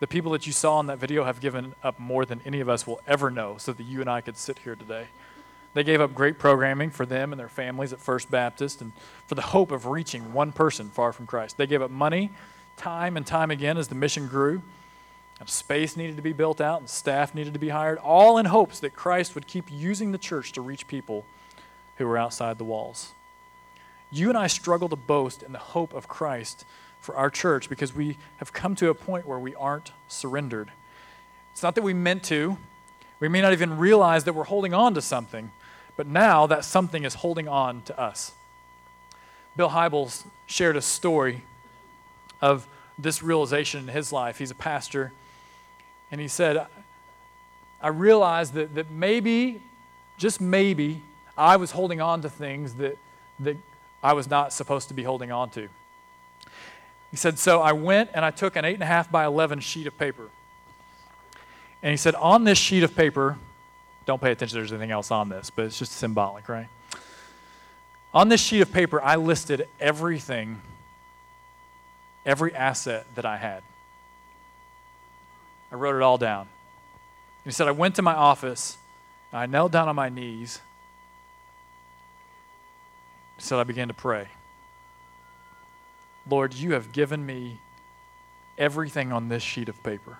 The 0.00 0.08
people 0.08 0.32
that 0.32 0.48
you 0.48 0.52
saw 0.52 0.80
in 0.80 0.86
that 0.86 0.98
video 0.98 1.22
have 1.22 1.40
given 1.40 1.76
up 1.84 2.00
more 2.00 2.26
than 2.26 2.40
any 2.44 2.58
of 2.58 2.68
us 2.68 2.88
will 2.88 3.00
ever 3.06 3.30
know 3.30 3.56
so 3.56 3.72
that 3.72 3.84
you 3.84 4.00
and 4.00 4.10
I 4.10 4.20
could 4.20 4.36
sit 4.36 4.58
here 4.58 4.74
today. 4.74 5.06
They 5.76 5.84
gave 5.84 6.00
up 6.00 6.14
great 6.14 6.38
programming 6.38 6.88
for 6.88 7.04
them 7.04 7.34
and 7.34 7.38
their 7.38 7.50
families 7.50 7.92
at 7.92 8.00
First 8.00 8.30
Baptist 8.30 8.80
and 8.80 8.92
for 9.26 9.34
the 9.34 9.42
hope 9.42 9.70
of 9.70 9.84
reaching 9.84 10.32
one 10.32 10.50
person 10.50 10.88
far 10.88 11.12
from 11.12 11.26
Christ. 11.26 11.58
They 11.58 11.66
gave 11.66 11.82
up 11.82 11.90
money 11.90 12.30
time 12.78 13.14
and 13.14 13.26
time 13.26 13.50
again 13.50 13.76
as 13.76 13.88
the 13.88 13.94
mission 13.94 14.26
grew. 14.26 14.62
And 15.38 15.46
space 15.50 15.94
needed 15.94 16.16
to 16.16 16.22
be 16.22 16.32
built 16.32 16.62
out 16.62 16.80
and 16.80 16.88
staff 16.88 17.34
needed 17.34 17.52
to 17.52 17.58
be 17.58 17.68
hired, 17.68 17.98
all 17.98 18.38
in 18.38 18.46
hopes 18.46 18.80
that 18.80 18.96
Christ 18.96 19.34
would 19.34 19.46
keep 19.46 19.70
using 19.70 20.12
the 20.12 20.18
church 20.18 20.52
to 20.52 20.62
reach 20.62 20.88
people 20.88 21.26
who 21.98 22.06
were 22.06 22.16
outside 22.16 22.56
the 22.56 22.64
walls. 22.64 23.12
You 24.10 24.30
and 24.30 24.38
I 24.38 24.46
struggle 24.46 24.88
to 24.88 24.96
boast 24.96 25.42
in 25.42 25.52
the 25.52 25.58
hope 25.58 25.92
of 25.92 26.08
Christ 26.08 26.64
for 27.02 27.14
our 27.16 27.28
church 27.28 27.68
because 27.68 27.94
we 27.94 28.16
have 28.38 28.54
come 28.54 28.76
to 28.76 28.88
a 28.88 28.94
point 28.94 29.26
where 29.26 29.38
we 29.38 29.54
aren't 29.54 29.92
surrendered. 30.08 30.70
It's 31.52 31.62
not 31.62 31.74
that 31.74 31.84
we 31.84 31.92
meant 31.92 32.22
to, 32.24 32.56
we 33.20 33.28
may 33.28 33.42
not 33.42 33.52
even 33.52 33.76
realize 33.76 34.24
that 34.24 34.32
we're 34.32 34.44
holding 34.44 34.72
on 34.72 34.94
to 34.94 35.02
something, 35.02 35.50
but 35.96 36.06
now 36.06 36.46
that 36.46 36.64
something 36.64 37.04
is 37.04 37.14
holding 37.14 37.48
on 37.48 37.82
to 37.82 37.98
us. 37.98 38.32
Bill 39.56 39.70
Hybels 39.70 40.24
shared 40.46 40.76
a 40.76 40.82
story 40.82 41.42
of 42.40 42.68
this 42.98 43.22
realization 43.22 43.88
in 43.88 43.88
his 43.88 44.12
life. 44.12 44.38
He's 44.38 44.50
a 44.50 44.54
pastor, 44.56 45.12
and 46.10 46.20
he 46.20 46.28
said, 46.28 46.66
I 47.80 47.88
realized 47.88 48.54
that, 48.54 48.74
that 48.74 48.90
maybe, 48.90 49.60
just 50.18 50.40
maybe, 50.40 51.02
I 51.36 51.56
was 51.56 51.70
holding 51.70 52.00
on 52.00 52.22
to 52.22 52.30
things 52.30 52.74
that, 52.74 52.96
that 53.40 53.56
I 54.02 54.12
was 54.12 54.28
not 54.28 54.52
supposed 54.52 54.88
to 54.88 54.94
be 54.94 55.02
holding 55.02 55.30
on 55.30 55.50
to. 55.50 55.68
He 57.10 57.16
said, 57.16 57.38
So 57.38 57.60
I 57.60 57.72
went 57.72 58.10
and 58.14 58.24
I 58.24 58.30
took 58.30 58.56
an 58.56 58.64
8.5 58.64 59.10
by 59.10 59.24
11 59.24 59.60
sheet 59.60 59.86
of 59.86 59.96
paper. 59.98 60.28
And 61.82 61.90
he 61.90 61.96
said, 61.96 62.14
On 62.14 62.44
this 62.44 62.58
sheet 62.58 62.82
of 62.82 62.94
paper, 62.96 63.38
don't 64.06 64.22
pay 64.22 64.32
attention, 64.32 64.58
there's 64.58 64.72
anything 64.72 64.92
else 64.92 65.10
on 65.10 65.28
this, 65.28 65.50
but 65.50 65.66
it's 65.66 65.78
just 65.78 65.92
symbolic, 65.92 66.48
right? 66.48 66.68
On 68.14 68.28
this 68.28 68.40
sheet 68.40 68.60
of 68.60 68.72
paper, 68.72 69.02
I 69.02 69.16
listed 69.16 69.68
everything, 69.78 70.62
every 72.24 72.54
asset 72.54 73.04
that 73.16 73.26
I 73.26 73.36
had. 73.36 73.62
I 75.70 75.74
wrote 75.74 75.96
it 75.96 76.02
all 76.02 76.16
down. 76.16 76.48
He 77.44 77.50
said, 77.50 77.68
I 77.68 77.72
went 77.72 77.96
to 77.96 78.02
my 78.02 78.14
office, 78.14 78.78
I 79.32 79.46
knelt 79.46 79.72
down 79.72 79.88
on 79.88 79.96
my 79.96 80.08
knees, 80.08 80.60
so 83.38 83.60
I 83.60 83.64
began 83.64 83.88
to 83.88 83.94
pray. 83.94 84.28
Lord, 86.28 86.54
you 86.54 86.72
have 86.72 86.92
given 86.92 87.24
me 87.24 87.60
everything 88.56 89.12
on 89.12 89.28
this 89.28 89.42
sheet 89.42 89.68
of 89.68 89.80
paper. 89.82 90.18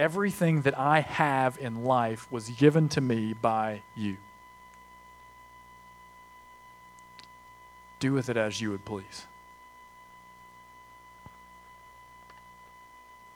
Everything 0.00 0.62
that 0.62 0.78
I 0.78 1.00
have 1.00 1.58
in 1.58 1.84
life 1.84 2.26
was 2.32 2.48
given 2.48 2.88
to 2.88 3.02
me 3.02 3.34
by 3.34 3.82
you. 3.94 4.16
Do 7.98 8.14
with 8.14 8.30
it 8.30 8.38
as 8.38 8.62
you 8.62 8.70
would 8.70 8.86
please. 8.86 9.26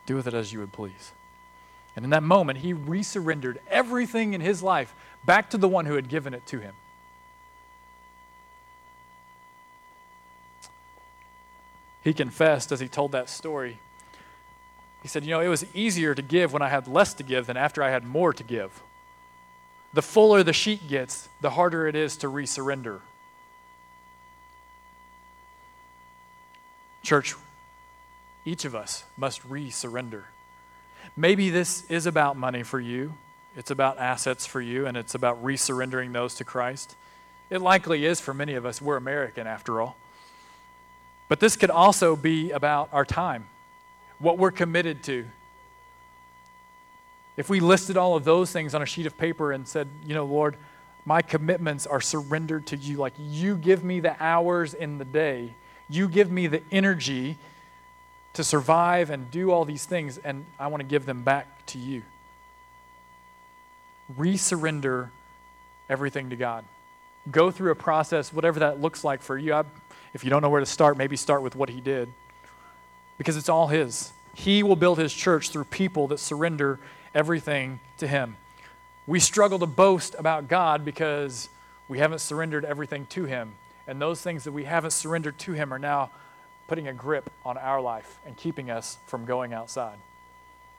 Do 0.07 0.17
with 0.17 0.27
it 0.27 0.33
as 0.33 0.55
you 0.55 0.61
would 0.61 0.73
please. 0.73 1.13
And 1.97 2.03
in 2.03 2.11
that 2.13 2.23
moment, 2.23 2.61
he 2.61 2.73
resurrendered 2.73 3.61
everything 3.69 4.33
in 4.33 4.41
his 4.41 4.63
life 4.63 4.95
back 5.27 5.51
to 5.51 5.59
the 5.59 5.69
one 5.69 5.85
who 5.85 5.97
had 5.97 6.09
given 6.09 6.33
it 6.33 6.47
to 6.47 6.61
him. 6.61 6.75
He 12.03 12.15
confessed 12.15 12.73
as 12.73 12.81
he 12.81 12.89
told 12.89 13.13
that 13.13 13.29
story. 13.29 13.81
He 15.05 15.09
said, 15.09 15.23
You 15.23 15.33
know, 15.33 15.41
it 15.41 15.49
was 15.49 15.67
easier 15.75 16.15
to 16.15 16.23
give 16.23 16.55
when 16.55 16.63
I 16.63 16.71
had 16.71 16.89
less 16.89 17.13
to 17.15 17.23
give 17.23 17.47
than 17.47 17.59
after 17.59 17.83
I 17.83 17.91
had 17.91 18.05
more 18.05 18.33
to 18.33 18.43
give. 18.43 18.83
The 19.93 20.01
fuller 20.01 20.43
the 20.43 20.55
sheet 20.55 20.89
gets, 20.89 21.29
the 21.43 21.51
harder 21.51 21.87
it 21.87 21.95
is 21.95 22.17
to 22.17 22.27
resurrender. 22.29 23.01
Church, 27.03 27.35
each 28.47 28.65
of 28.65 28.75
us 28.75 29.05
must 29.19 29.47
resurrender. 29.47 30.23
Maybe 31.19 31.51
this 31.51 31.85
is 31.91 32.07
about 32.07 32.39
money 32.39 32.63
for 32.63 32.81
you, 32.81 33.13
it's 33.59 33.71
about 33.71 33.99
assets 33.99 34.47
for 34.47 34.63
you, 34.63 34.87
and 34.87 34.97
it's 34.97 35.15
about 35.15 35.45
resurrendering 35.45 36.15
those 36.15 36.35
to 36.37 36.45
Christ. 36.45 36.97
It 37.51 37.61
likely 37.61 38.07
is 38.07 38.21
for 38.23 38.33
many 38.33 38.55
of 38.55 38.65
us. 38.65 38.81
We're 38.81 38.97
American 38.97 39.47
after 39.47 39.83
all. 39.83 39.99
But 41.29 41.41
this 41.41 41.57
could 41.57 41.71
also 41.71 42.17
be 42.17 42.53
about 42.53 42.89
our 42.91 43.05
time, 43.05 43.49
what 44.19 44.39
we're 44.39 44.51
committed 44.51 45.03
to. 45.05 45.27
If 47.37 47.49
we 47.49 47.61
listed 47.61 47.97
all 47.97 48.17
of 48.17 48.25
those 48.25 48.53
things 48.53 48.75
on 48.75 48.83
a 48.83 48.87
sheet 48.87 49.07
of 49.07 49.19
paper 49.19 49.53
and 49.53 49.67
said, 49.67 49.89
you 50.07 50.15
know, 50.15 50.25
Lord, 50.25 50.57
my 51.05 51.21
commitments 51.21 51.87
are 51.87 52.01
surrendered 52.01 52.67
to 52.69 52.77
you, 52.77 52.97
like 52.97 53.15
you 53.19 53.57
give 53.57 53.83
me 53.85 54.01
the 54.01 54.17
hours 54.23 54.73
in 54.73 54.99
the 54.99 55.05
day, 55.05 55.55
you 55.89 56.09
give 56.09 56.31
me 56.31 56.47
the 56.47 56.63
energy 56.71 57.37
to 58.35 58.45
survive 58.45 59.11
and 59.11 59.31
do 59.31 59.51
all 59.51 59.65
these 59.65 59.85
things, 59.85 60.19
and 60.19 60.45
I 60.59 60.69
want 60.69 60.81
to 60.81 60.87
give 60.87 61.07
them 61.07 61.23
back 61.23 61.67
to 61.67 61.79
you. 61.79 62.03
Resurrender 64.19 65.11
everything 65.89 66.31
to 66.31 66.37
God. 66.37 66.65
Go 67.31 67.51
through 67.51 67.71
a 67.71 67.77
process, 67.77 68.33
whatever 68.33 68.61
that 68.61 68.81
looks 68.81 69.05
like 69.05 69.23
for 69.23 69.37
you. 69.37 69.55
I, 69.55 69.65
if 70.13 70.25
you 70.25 70.31
don't 70.31 70.43
know 70.43 70.51
where 70.51 70.61
to 70.61 70.67
start, 70.67 70.97
maybe 70.97 71.17
start 71.17 71.43
with 71.43 71.57
what 71.57 71.69
he 71.69 71.81
did. 71.81 72.13
Because 73.19 73.37
it's 73.37 73.49
all 73.49 73.69
his. 73.69 74.13
He 74.35 74.63
will 74.63 74.77
build 74.77 74.99
his 74.99 75.13
church 75.13 75.51
through 75.51 75.65
people 75.65 76.09
that 76.09 76.19
surrender 76.19 76.81
everything 77.15 77.81
to 77.99 78.07
him. 78.07 78.37
We 79.07 79.21
struggle 79.21 79.59
to 79.61 79.67
boast 79.67 80.17
about 80.19 80.49
God 80.49 80.85
because 80.85 81.49
we 81.89 81.99
haven't 81.99 82.21
surrendered 82.21 82.65
everything 82.65 83.07
to 83.11 83.25
him. 83.25 83.53
And 83.87 84.01
those 84.01 84.21
things 84.21 84.45
that 84.45 84.53
we 84.53 84.65
haven't 84.65 84.93
surrendered 84.93 85.39
to 85.41 85.53
him 85.53 85.73
are 85.73 85.79
now 85.79 86.11
putting 86.67 86.89
a 86.89 86.93
grip 86.93 87.31
on 87.45 87.59
our 87.59 87.81
life 87.81 88.19
and 88.27 88.37
keeping 88.37 88.71
us 88.71 88.99
from 89.07 89.27
going 89.27 89.53
outside. 89.53 89.99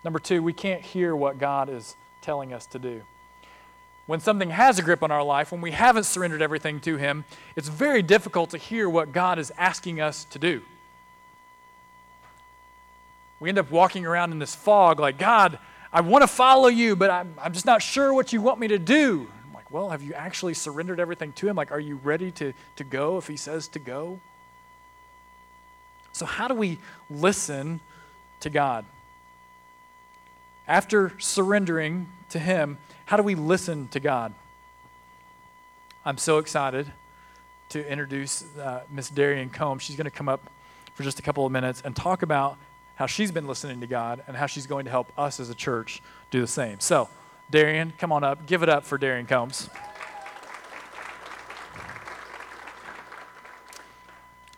Number 0.03 0.19
two, 0.19 0.41
we 0.41 0.53
can't 0.53 0.81
hear 0.81 1.15
what 1.15 1.39
God 1.39 1.69
is 1.69 1.95
telling 2.21 2.51
us 2.51 2.65
to 2.67 2.79
do 2.79 3.03
when 4.07 4.19
something 4.19 4.51
has 4.51 4.77
a 4.77 4.83
grip 4.83 5.01
on 5.01 5.11
our 5.11 5.23
life, 5.23 5.51
when 5.51 5.61
we 5.61 5.71
haven't 5.71 6.03
surrendered 6.03 6.41
everything 6.41 6.79
to 6.81 6.97
Him, 6.97 7.25
it's 7.55 7.67
very 7.67 8.01
difficult 8.01 8.51
to 8.51 8.57
hear 8.57 8.89
what 8.89 9.11
God 9.11 9.39
is 9.39 9.51
asking 9.57 9.99
us 9.99 10.25
to 10.25 10.39
do. 10.39 10.61
We 13.39 13.49
end 13.49 13.57
up 13.57 13.69
walking 13.71 14.05
around 14.05 14.31
in 14.31 14.39
this 14.39 14.55
fog 14.55 14.99
like, 14.99 15.17
God, 15.17 15.59
I 15.91 16.01
want 16.01 16.23
to 16.23 16.27
follow 16.27 16.67
you, 16.67 16.95
but 16.95 17.09
I'm, 17.09 17.35
I'm 17.41 17.53
just 17.53 17.65
not 17.65 17.81
sure 17.81 18.13
what 18.13 18.33
you 18.33 18.41
want 18.41 18.59
me 18.59 18.67
to 18.67 18.79
do. 18.79 19.27
I'm 19.45 19.53
like, 19.53 19.71
well, 19.71 19.89
have 19.89 20.03
you 20.03 20.13
actually 20.13 20.53
surrendered 20.53 20.99
everything 20.99 21.33
to 21.33 21.47
Him? 21.47 21.55
Like, 21.55 21.71
are 21.71 21.79
you 21.79 21.97
ready 22.03 22.31
to, 22.31 22.53
to 22.77 22.83
go 22.83 23.17
if 23.17 23.27
He 23.27 23.37
says 23.37 23.67
to 23.69 23.79
go? 23.79 24.19
So, 26.11 26.25
how 26.25 26.47
do 26.47 26.53
we 26.53 26.79
listen 27.09 27.81
to 28.41 28.49
God? 28.49 28.85
After 30.67 31.13
surrendering 31.19 32.09
to 32.29 32.39
Him, 32.39 32.77
how 33.05 33.17
do 33.17 33.23
we 33.23 33.35
listen 33.35 33.87
to 33.89 33.99
God? 33.99 34.33
I'm 36.05 36.17
so 36.17 36.37
excited 36.37 36.91
to 37.69 37.87
introduce 37.89 38.45
uh, 38.57 38.83
Miss 38.89 39.09
Darian 39.09 39.49
Combs. 39.49 39.83
She's 39.83 39.95
going 39.95 40.05
to 40.05 40.11
come 40.11 40.29
up 40.29 40.49
for 40.93 41.03
just 41.03 41.19
a 41.19 41.21
couple 41.21 41.45
of 41.45 41.51
minutes 41.51 41.81
and 41.83 41.95
talk 41.95 42.21
about 42.21 42.57
how 42.95 43.05
she's 43.05 43.31
been 43.31 43.47
listening 43.47 43.81
to 43.81 43.87
God 43.87 44.23
and 44.27 44.35
how 44.35 44.45
she's 44.45 44.67
going 44.67 44.85
to 44.85 44.91
help 44.91 45.11
us 45.17 45.39
as 45.39 45.49
a 45.49 45.55
church 45.55 46.01
do 46.31 46.41
the 46.41 46.47
same. 46.47 46.79
So, 46.79 47.09
Darian, 47.51 47.93
come 47.97 48.11
on 48.11 48.23
up. 48.23 48.47
Give 48.47 48.63
it 48.63 48.69
up 48.69 48.85
for 48.85 48.97
Darian 48.97 49.25
Combs. 49.25 49.69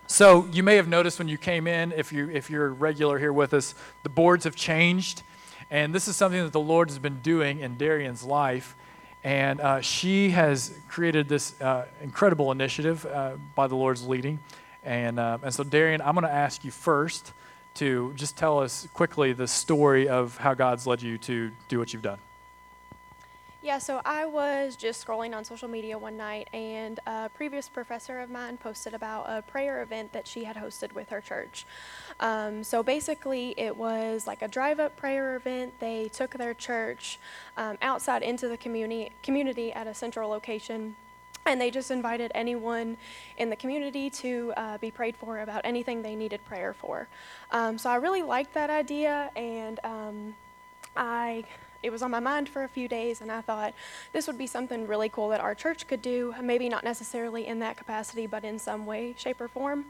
So, 0.05 0.45
you 0.51 0.63
may 0.63 0.77
have 0.77 0.87
noticed 0.87 1.19
when 1.19 1.27
you 1.27 1.37
came 1.37 1.67
in, 1.67 1.91
if, 1.91 2.13
you, 2.13 2.29
if 2.29 2.49
you're 2.49 2.69
regular 2.69 3.19
here 3.19 3.33
with 3.33 3.53
us, 3.53 3.75
the 4.03 4.09
boards 4.09 4.45
have 4.45 4.55
changed. 4.55 5.21
And 5.69 5.93
this 5.93 6.07
is 6.07 6.15
something 6.15 6.41
that 6.41 6.53
the 6.53 6.59
Lord 6.61 6.89
has 6.89 6.97
been 6.97 7.19
doing 7.19 7.59
in 7.59 7.77
Darian's 7.77 8.23
life. 8.23 8.75
And 9.23 9.59
uh, 9.59 9.81
she 9.81 10.29
has 10.29 10.73
created 10.87 11.27
this 11.27 11.59
uh, 11.59 11.87
incredible 12.01 12.51
initiative 12.51 13.05
uh, 13.05 13.33
by 13.53 13.67
the 13.67 13.75
Lord's 13.75 14.07
leading. 14.07 14.39
And, 14.83 15.19
uh, 15.19 15.39
and 15.43 15.53
so, 15.53 15.63
Darian, 15.63 16.01
I'm 16.01 16.13
going 16.13 16.25
to 16.25 16.33
ask 16.33 16.63
you 16.63 16.71
first 16.71 17.33
to 17.77 18.13
just 18.15 18.37
tell 18.37 18.59
us 18.59 18.87
quickly 18.93 19.33
the 19.33 19.47
story 19.47 20.07
of 20.07 20.37
how 20.37 20.53
God's 20.53 20.85
led 20.85 21.01
you 21.01 21.17
to 21.19 21.51
do 21.67 21.79
what 21.79 21.93
you've 21.93 22.01
done. 22.01 22.19
Yeah, 23.67 23.79
so 23.79 24.01
I 24.05 24.25
was 24.25 24.77
just 24.77 25.05
scrolling 25.05 25.35
on 25.35 25.43
social 25.43 25.67
media 25.67 25.97
one 25.97 26.15
night, 26.15 26.47
and 26.53 26.99
a 27.05 27.27
previous 27.27 27.67
professor 27.67 28.19
of 28.21 28.29
mine 28.29 28.55
posted 28.55 28.93
about 28.93 29.25
a 29.27 29.41
prayer 29.41 29.81
event 29.81 30.13
that 30.13 30.25
she 30.25 30.45
had 30.45 30.55
hosted 30.55 30.93
with 30.93 31.09
her 31.09 31.19
church. 31.19 31.65
Um, 32.21 32.63
so 32.63 32.81
basically, 32.81 33.55
it 33.57 33.75
was 33.75 34.25
like 34.25 34.41
a 34.41 34.47
drive 34.47 34.79
up 34.79 34.95
prayer 34.95 35.35
event. 35.35 35.79
They 35.79 36.07
took 36.07 36.35
their 36.35 36.53
church 36.53 37.19
um, 37.57 37.77
outside 37.81 38.21
into 38.21 38.47
the 38.47 38.57
community, 38.57 39.11
community 39.21 39.73
at 39.73 39.85
a 39.85 39.93
central 39.93 40.29
location. 40.29 40.95
And 41.47 41.61
they 41.61 41.71
just 41.71 41.91
invited 41.91 42.31
anyone 42.35 42.97
in 43.37 43.49
the 43.49 43.55
community 43.55 44.09
to 44.09 44.53
uh, 44.57 44.77
be 44.77 44.91
prayed 44.91 45.15
for 45.15 45.39
about 45.39 45.61
anything 45.63 46.01
they 46.01 46.15
needed 46.15 46.43
prayer 46.45 46.73
for. 46.73 47.07
Um, 47.51 47.77
so 47.77 47.89
I 47.89 47.95
really 47.95 48.21
liked 48.21 48.53
that 48.53 48.69
idea, 48.69 49.31
and 49.35 49.79
um, 49.83 50.35
I 50.95 51.45
it 51.83 51.91
was 51.91 52.01
on 52.01 52.11
my 52.11 52.19
mind 52.19 52.49
for 52.49 52.63
a 52.63 52.67
few 52.67 52.87
days, 52.87 53.21
and 53.21 53.31
I 53.31 53.41
thought 53.41 53.73
this 54.11 54.27
would 54.27 54.37
be 54.37 54.47
something 54.47 54.87
really 54.87 55.09
cool 55.09 55.29
that 55.29 55.39
our 55.39 55.55
church 55.55 55.87
could 55.87 56.01
do, 56.01 56.33
maybe 56.41 56.69
not 56.69 56.83
necessarily 56.83 57.45
in 57.47 57.59
that 57.59 57.77
capacity, 57.77 58.27
but 58.27 58.43
in 58.43 58.59
some 58.59 58.85
way, 58.85 59.13
shape, 59.17 59.39
or 59.39 59.47
form. 59.47 59.85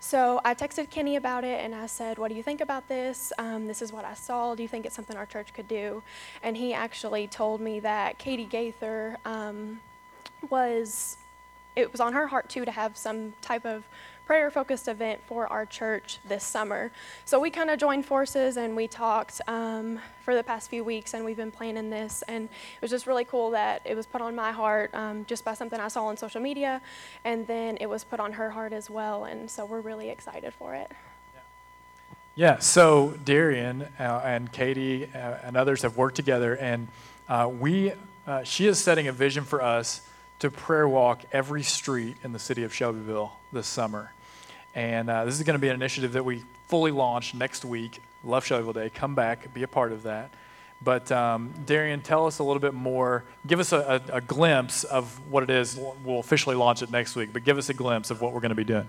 So 0.00 0.40
I 0.44 0.54
texted 0.54 0.90
Kenny 0.90 1.14
about 1.14 1.44
it 1.44 1.64
and 1.64 1.76
I 1.76 1.86
said, 1.86 2.18
What 2.18 2.28
do 2.28 2.34
you 2.34 2.42
think 2.42 2.60
about 2.60 2.88
this? 2.88 3.32
Um, 3.38 3.68
this 3.68 3.80
is 3.80 3.92
what 3.92 4.04
I 4.04 4.14
saw. 4.14 4.56
Do 4.56 4.62
you 4.62 4.68
think 4.68 4.84
it's 4.84 4.96
something 4.96 5.16
our 5.16 5.26
church 5.26 5.54
could 5.54 5.68
do? 5.68 6.02
And 6.42 6.56
he 6.56 6.74
actually 6.74 7.28
told 7.28 7.60
me 7.60 7.78
that 7.80 8.18
Katie 8.18 8.44
Gaither 8.44 9.16
um, 9.24 9.80
was, 10.50 11.16
it 11.76 11.90
was 11.92 12.00
on 12.00 12.12
her 12.12 12.26
heart 12.26 12.48
too 12.48 12.64
to 12.64 12.70
have 12.70 12.96
some 12.96 13.34
type 13.40 13.64
of 13.64 13.84
prayer 14.26 14.50
focused 14.50 14.88
event 14.88 15.20
for 15.26 15.46
our 15.48 15.66
church 15.66 16.18
this 16.26 16.44
summer. 16.44 16.90
So 17.24 17.40
we 17.40 17.50
kind 17.50 17.70
of 17.70 17.78
joined 17.78 18.06
forces 18.06 18.56
and 18.56 18.76
we 18.76 18.86
talked 18.86 19.40
um, 19.48 19.98
for 20.24 20.34
the 20.34 20.42
past 20.42 20.70
few 20.70 20.84
weeks, 20.84 21.12
and 21.14 21.24
we've 21.24 21.36
been 21.36 21.50
planning 21.50 21.90
this. 21.90 22.22
And 22.28 22.44
it 22.44 22.80
was 22.80 22.90
just 22.90 23.06
really 23.06 23.24
cool 23.24 23.50
that 23.50 23.82
it 23.84 23.96
was 23.96 24.06
put 24.06 24.20
on 24.20 24.34
my 24.34 24.52
heart 24.52 24.94
um, 24.94 25.24
just 25.26 25.44
by 25.44 25.54
something 25.54 25.80
I 25.80 25.88
saw 25.88 26.06
on 26.06 26.16
social 26.16 26.40
media, 26.40 26.80
and 27.24 27.46
then 27.46 27.76
it 27.80 27.86
was 27.86 28.04
put 28.04 28.20
on 28.20 28.32
her 28.32 28.50
heart 28.50 28.72
as 28.72 28.88
well. 28.88 29.24
And 29.24 29.50
so 29.50 29.66
we're 29.66 29.80
really 29.80 30.08
excited 30.08 30.54
for 30.54 30.74
it. 30.74 30.90
Yeah, 32.34 32.60
so 32.60 33.18
Darian 33.24 33.82
uh, 33.98 34.22
and 34.24 34.50
Katie 34.50 35.04
uh, 35.14 35.36
and 35.44 35.56
others 35.56 35.82
have 35.82 35.98
worked 35.98 36.16
together, 36.16 36.56
and 36.56 36.88
uh, 37.28 37.50
we, 37.52 37.92
uh, 38.26 38.44
she 38.44 38.66
is 38.66 38.78
setting 38.78 39.08
a 39.08 39.12
vision 39.12 39.44
for 39.44 39.60
us 39.60 40.00
to 40.42 40.50
prayer 40.50 40.88
walk 40.88 41.22
every 41.30 41.62
street 41.62 42.16
in 42.24 42.32
the 42.32 42.38
city 42.38 42.64
of 42.64 42.74
Shelbyville 42.74 43.30
this 43.52 43.64
summer. 43.64 44.12
And 44.74 45.08
uh, 45.08 45.24
this 45.24 45.36
is 45.36 45.44
going 45.44 45.54
to 45.54 45.60
be 45.60 45.68
an 45.68 45.76
initiative 45.76 46.14
that 46.14 46.24
we 46.24 46.42
fully 46.66 46.90
launch 46.90 47.32
next 47.32 47.64
week. 47.64 48.02
Love 48.24 48.44
Shelbyville 48.44 48.72
Day. 48.72 48.90
Come 48.90 49.14
back, 49.14 49.54
be 49.54 49.62
a 49.62 49.68
part 49.68 49.92
of 49.92 50.02
that. 50.02 50.30
But 50.82 51.12
um, 51.12 51.54
Darian, 51.64 52.00
tell 52.00 52.26
us 52.26 52.40
a 52.40 52.42
little 52.42 52.58
bit 52.58 52.74
more. 52.74 53.22
Give 53.46 53.60
us 53.60 53.70
a, 53.70 54.02
a, 54.10 54.16
a 54.16 54.20
glimpse 54.20 54.82
of 54.82 55.16
what 55.30 55.44
it 55.44 55.50
is. 55.50 55.78
We'll 56.04 56.18
officially 56.18 56.56
launch 56.56 56.82
it 56.82 56.90
next 56.90 57.14
week, 57.14 57.32
but 57.32 57.44
give 57.44 57.56
us 57.56 57.68
a 57.68 57.74
glimpse 57.74 58.10
of 58.10 58.20
what 58.20 58.32
we're 58.32 58.40
going 58.40 58.48
to 58.48 58.56
be 58.56 58.64
doing. 58.64 58.88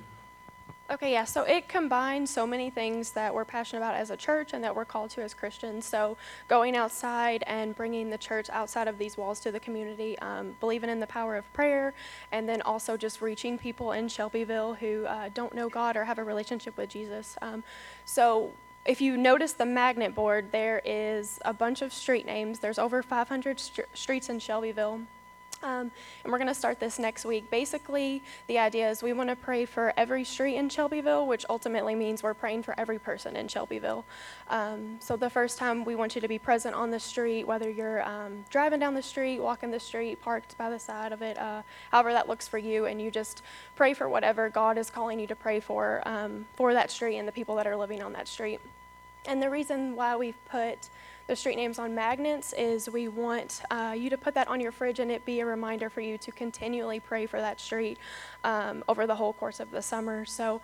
Okay, 0.92 1.14
yeah, 1.14 1.24
so 1.24 1.44
it 1.44 1.70
combines 1.70 2.30
so 2.30 2.46
many 2.46 2.70
things 2.70 3.12
that 3.12 3.34
we're 3.34 3.46
passionate 3.46 3.80
about 3.80 3.96
as 3.96 4.12
a 4.12 4.18
church 4.18 4.52
and 4.52 4.62
that 4.66 4.76
we're 4.76 4.84
called 4.84 5.10
to 5.12 5.22
as 5.22 5.34
Christians. 5.34 5.86
So, 5.86 6.18
going 6.50 6.76
outside 6.76 7.42
and 7.48 7.74
bringing 7.74 8.10
the 8.10 8.18
church 8.18 8.50
outside 8.50 8.90
of 8.90 8.98
these 8.98 9.16
walls 9.16 9.40
to 9.42 9.52
the 9.52 9.62
community, 9.62 10.20
um, 10.20 10.58
believing 10.60 10.90
in 10.90 11.00
the 11.00 11.08
power 11.08 11.38
of 11.38 11.52
prayer, 11.54 11.94
and 12.34 12.50
then 12.50 12.62
also 12.64 12.98
just 12.98 13.22
reaching 13.22 13.58
people 13.58 13.94
in 13.94 14.10
Shelbyville 14.10 14.74
who 14.74 15.06
uh, 15.06 15.30
don't 15.34 15.56
know 15.56 15.70
God 15.70 15.96
or 15.96 16.04
have 16.04 16.20
a 16.20 16.24
relationship 16.24 16.76
with 16.76 16.90
Jesus. 16.90 17.38
Um, 17.42 17.64
so, 18.04 18.52
if 18.86 19.00
you 19.00 19.16
notice 19.16 19.54
the 19.54 19.66
magnet 19.66 20.14
board, 20.14 20.52
there 20.52 20.82
is 20.84 21.40
a 21.46 21.54
bunch 21.54 21.82
of 21.82 21.94
street 21.94 22.26
names. 22.26 22.60
There's 22.60 22.78
over 22.78 23.02
500 23.02 23.58
st- 23.58 23.88
streets 23.94 24.28
in 24.28 24.38
Shelbyville. 24.40 25.00
Um, 25.64 25.92
and 26.24 26.32
we're 26.32 26.38
going 26.38 26.48
to 26.50 26.54
start 26.54 26.80
this 26.80 27.00
next 27.00 27.26
week. 27.26 27.50
Basically, 27.50 28.22
the 28.48 28.60
idea 28.60 28.90
is 28.90 29.02
we 29.02 29.14
want 29.14 29.30
to 29.30 29.36
pray 29.36 29.66
for 29.66 29.94
every 29.96 30.24
street 30.24 30.56
in 30.56 30.70
Shelbyville, 30.70 31.26
which 31.26 31.46
ultimately 31.50 31.96
means 31.96 32.22
we're 32.22 32.34
praying 32.34 32.64
for 32.64 32.78
every 32.78 33.00
person 33.00 33.36
in 33.36 33.48
Shelbyville. 33.48 34.06
Um, 34.50 34.98
so 35.00 35.16
the 35.16 35.30
first 35.30 35.58
time 35.58 35.86
we 35.86 35.96
want 35.96 36.16
you 36.16 36.22
to 36.22 36.28
be 36.28 36.38
present 36.38 36.76
on 36.76 36.92
the 36.92 37.00
street, 37.00 37.48
whether 37.48 37.70
you're 37.70 38.04
um, 38.04 38.44
driving 38.50 38.80
down 38.80 38.94
the 38.94 39.02
street, 39.02 39.40
walking 39.40 39.72
the 39.72 39.80
street, 39.80 40.22
parked 40.22 40.58
by 40.58 40.70
the 40.70 40.80
side 40.80 41.14
of 41.14 41.22
it, 41.22 41.38
uh, 41.38 41.62
however 41.92 42.12
that 42.12 42.28
looks 42.28 42.48
for 42.48 42.58
you, 42.58 42.86
and 42.86 43.02
you 43.02 43.10
just 43.10 43.42
pray 43.76 43.94
for 43.94 44.10
whatever 44.10 44.50
God 44.50 44.78
is 44.78 44.90
calling 44.90 45.20
you 45.20 45.28
to 45.28 45.36
pray 45.36 45.60
for 45.60 46.02
um, 46.06 46.46
for 46.56 46.74
that 46.74 46.92
street 46.92 47.18
and 47.18 47.28
the 47.28 47.32
people 47.32 47.56
that 47.56 47.68
are 47.68 47.76
living 47.76 48.04
on 48.04 48.14
that 48.14 48.28
street. 48.28 48.60
And 49.26 49.42
the 49.42 49.50
reason 49.50 49.96
why 49.96 50.18
we've 50.18 50.44
put 50.46 50.90
the 51.28 51.36
street 51.36 51.56
names 51.56 51.80
on 51.80 51.96
magnets 51.96 52.54
is 52.54 52.90
we 52.90 53.08
want 53.08 53.62
uh, 53.72 53.96
you 53.98 54.10
to 54.10 54.18
put 54.18 54.34
that 54.34 54.48
on 54.48 54.60
your 54.60 54.72
fridge 54.72 55.00
and 55.00 55.10
it 55.10 55.24
be 55.26 55.40
a 55.40 55.46
reminder 55.46 55.90
for 55.90 56.02
you 56.02 56.18
to 56.18 56.32
continually 56.32 57.00
pray 57.00 57.26
for 57.26 57.40
that 57.40 57.62
street 57.62 57.98
um, 58.44 58.84
over 58.88 59.08
the 59.08 59.16
whole 59.16 59.34
course 59.34 59.60
of 59.60 59.72
the 59.72 59.82
summer. 59.82 60.26
So 60.26 60.62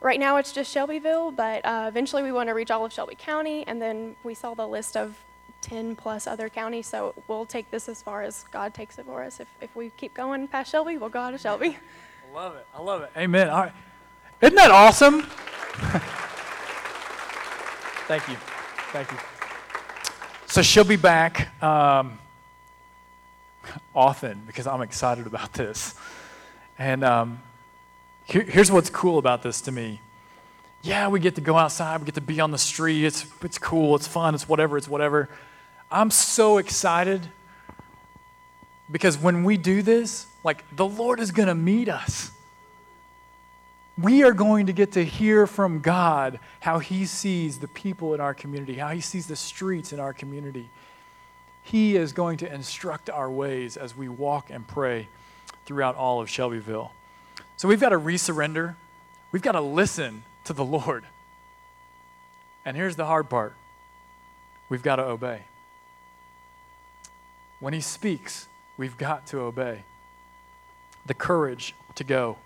right 0.00 0.20
now 0.20 0.36
it's 0.36 0.52
just 0.52 0.70
Shelbyville, 0.70 1.32
but 1.32 1.64
uh, 1.64 1.86
eventually 1.88 2.22
we 2.22 2.30
want 2.30 2.48
to 2.48 2.54
reach 2.54 2.70
all 2.70 2.84
of 2.84 2.92
Shelby 2.92 3.16
County, 3.16 3.66
and 3.66 3.82
then 3.82 4.14
we 4.22 4.34
saw 4.34 4.54
the 4.54 4.68
list 4.68 4.96
of 4.96 5.18
10 5.62 5.96
plus 5.96 6.26
other 6.28 6.48
counties, 6.48 6.86
so 6.86 7.14
we'll 7.26 7.46
take 7.46 7.70
this 7.70 7.88
as 7.88 8.00
far 8.02 8.22
as 8.22 8.44
God 8.52 8.74
takes 8.74 8.98
it 8.98 9.06
for 9.06 9.24
us. 9.24 9.40
If, 9.40 9.48
if 9.60 9.74
we 9.74 9.90
keep 9.96 10.14
going 10.14 10.46
past 10.46 10.70
Shelby, 10.70 10.96
we'll 10.98 11.08
go 11.08 11.20
out 11.20 11.34
of 11.34 11.40
Shelby. 11.40 11.76
I 12.30 12.34
love 12.34 12.54
it. 12.56 12.66
I 12.74 12.80
love 12.80 13.02
it. 13.02 13.10
Amen. 13.16 13.48
All 13.48 13.62
right. 13.62 13.72
Isn't 14.40 14.54
that 14.54 14.70
awesome? 14.70 15.22
Thank 18.06 18.28
you. 18.28 18.36
Thank 18.92 19.10
you. 19.10 19.18
So 20.48 20.62
she'll 20.62 20.84
be 20.84 20.96
back 20.96 21.60
um, 21.62 22.18
often 23.94 24.42
because 24.46 24.66
I'm 24.66 24.80
excited 24.80 25.26
about 25.26 25.52
this. 25.52 25.94
And 26.78 27.02
um, 27.02 27.40
here, 28.24 28.42
here's 28.42 28.70
what's 28.70 28.88
cool 28.88 29.18
about 29.18 29.42
this 29.42 29.60
to 29.62 29.72
me. 29.72 30.00
Yeah, 30.82 31.08
we 31.08 31.18
get 31.18 31.34
to 31.34 31.40
go 31.40 31.56
outside, 31.56 32.00
we 32.00 32.06
get 32.06 32.14
to 32.14 32.20
be 32.20 32.38
on 32.38 32.52
the 32.52 32.58
street. 32.58 33.04
It's, 33.04 33.26
it's 33.42 33.58
cool, 33.58 33.96
it's 33.96 34.06
fun, 34.06 34.36
it's 34.36 34.48
whatever, 34.48 34.78
it's 34.78 34.88
whatever. 34.88 35.28
I'm 35.90 36.12
so 36.12 36.58
excited 36.58 37.28
because 38.90 39.18
when 39.18 39.42
we 39.42 39.56
do 39.56 39.82
this, 39.82 40.26
like 40.44 40.64
the 40.76 40.86
Lord 40.86 41.18
is 41.18 41.32
going 41.32 41.48
to 41.48 41.56
meet 41.56 41.88
us 41.88 42.30
we 43.98 44.24
are 44.24 44.32
going 44.32 44.66
to 44.66 44.72
get 44.72 44.92
to 44.92 45.04
hear 45.04 45.46
from 45.46 45.80
God 45.80 46.38
how 46.60 46.78
He 46.78 47.06
sees 47.06 47.58
the 47.58 47.68
people 47.68 48.12
in 48.14 48.20
our 48.20 48.34
community, 48.34 48.74
how 48.74 48.90
He 48.90 49.00
sees 49.00 49.26
the 49.26 49.36
streets 49.36 49.92
in 49.92 50.00
our 50.00 50.12
community. 50.12 50.68
He 51.62 51.96
is 51.96 52.12
going 52.12 52.38
to 52.38 52.52
instruct 52.52 53.08
our 53.08 53.30
ways 53.30 53.76
as 53.76 53.96
we 53.96 54.08
walk 54.08 54.50
and 54.50 54.66
pray 54.66 55.08
throughout 55.64 55.96
all 55.96 56.20
of 56.20 56.28
Shelbyville. 56.28 56.92
So 57.56 57.68
we've 57.68 57.80
got 57.80 57.88
to 57.88 57.98
resurrender, 57.98 58.76
we've 59.32 59.42
got 59.42 59.52
to 59.52 59.60
listen 59.60 60.22
to 60.44 60.52
the 60.52 60.64
Lord. 60.64 61.04
And 62.64 62.76
here's 62.76 62.96
the 62.96 63.06
hard 63.06 63.30
part 63.30 63.54
we've 64.68 64.82
got 64.82 64.96
to 64.96 65.04
obey. 65.04 65.42
When 67.60 67.72
He 67.72 67.80
speaks, 67.80 68.46
we've 68.76 68.98
got 68.98 69.26
to 69.28 69.40
obey. 69.40 69.84
The 71.06 71.14
courage 71.14 71.74
to 71.94 72.04
go 72.04 72.36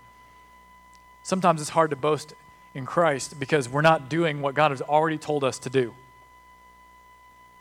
Sometimes 1.23 1.61
it's 1.61 1.69
hard 1.69 1.89
to 1.91 1.95
boast 1.95 2.33
in 2.73 2.85
Christ 2.85 3.39
because 3.39 3.69
we're 3.69 3.81
not 3.81 4.09
doing 4.09 4.41
what 4.41 4.55
God 4.55 4.71
has 4.71 4.81
already 4.81 5.17
told 5.17 5.43
us 5.43 5.59
to 5.59 5.69
do. 5.69 5.93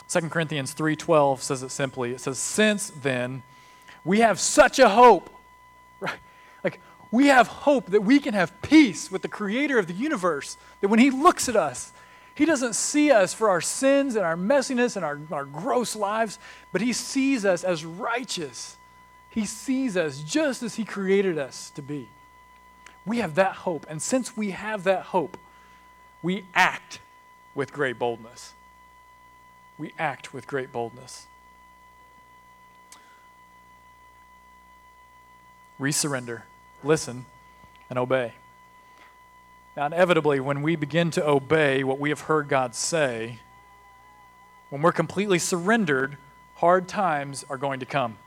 2 0.08 0.30
Corinthians 0.30 0.72
3:12 0.72 1.42
says 1.42 1.62
it 1.62 1.70
simply. 1.70 2.12
It 2.12 2.20
says, 2.20 2.38
"Since 2.38 2.90
then 2.90 3.42
we 4.04 4.20
have 4.20 4.40
such 4.40 4.78
a 4.78 4.88
hope." 4.88 5.30
Right? 6.00 6.18
Like 6.64 6.80
we 7.10 7.26
have 7.26 7.46
hope 7.46 7.90
that 7.90 8.02
we 8.02 8.20
can 8.20 8.32
have 8.32 8.62
peace 8.62 9.10
with 9.10 9.20
the 9.20 9.28
creator 9.28 9.78
of 9.78 9.86
the 9.86 9.92
universe, 9.92 10.56
that 10.80 10.88
when 10.88 10.98
he 10.98 11.10
looks 11.10 11.48
at 11.48 11.56
us, 11.56 11.92
he 12.34 12.46
doesn't 12.46 12.74
see 12.74 13.10
us 13.10 13.34
for 13.34 13.50
our 13.50 13.60
sins 13.60 14.16
and 14.16 14.24
our 14.24 14.36
messiness 14.36 14.96
and 14.96 15.04
our, 15.04 15.20
our 15.30 15.44
gross 15.44 15.94
lives, 15.94 16.38
but 16.72 16.80
he 16.80 16.94
sees 16.94 17.44
us 17.44 17.64
as 17.64 17.84
righteous. 17.84 18.78
He 19.28 19.44
sees 19.44 19.96
us 19.96 20.20
just 20.20 20.62
as 20.62 20.76
he 20.76 20.84
created 20.84 21.36
us 21.36 21.70
to 21.74 21.82
be. 21.82 22.08
We 23.06 23.18
have 23.18 23.34
that 23.34 23.56
hope. 23.56 23.86
And 23.88 24.00
since 24.00 24.36
we 24.36 24.50
have 24.50 24.84
that 24.84 25.06
hope, 25.06 25.36
we 26.22 26.44
act 26.54 27.00
with 27.54 27.72
great 27.72 27.98
boldness. 27.98 28.54
We 29.78 29.92
act 29.98 30.34
with 30.34 30.46
great 30.46 30.72
boldness. 30.72 31.26
Resurrender, 35.80 36.42
listen, 36.84 37.24
and 37.88 37.98
obey. 37.98 38.34
Now, 39.76 39.86
inevitably, 39.86 40.40
when 40.40 40.60
we 40.60 40.76
begin 40.76 41.10
to 41.12 41.26
obey 41.26 41.84
what 41.84 41.98
we 41.98 42.10
have 42.10 42.20
heard 42.22 42.48
God 42.48 42.74
say, 42.74 43.38
when 44.68 44.82
we're 44.82 44.92
completely 44.92 45.38
surrendered, 45.38 46.18
hard 46.56 46.86
times 46.86 47.44
are 47.48 47.56
going 47.56 47.80
to 47.80 47.86
come. 47.86 48.18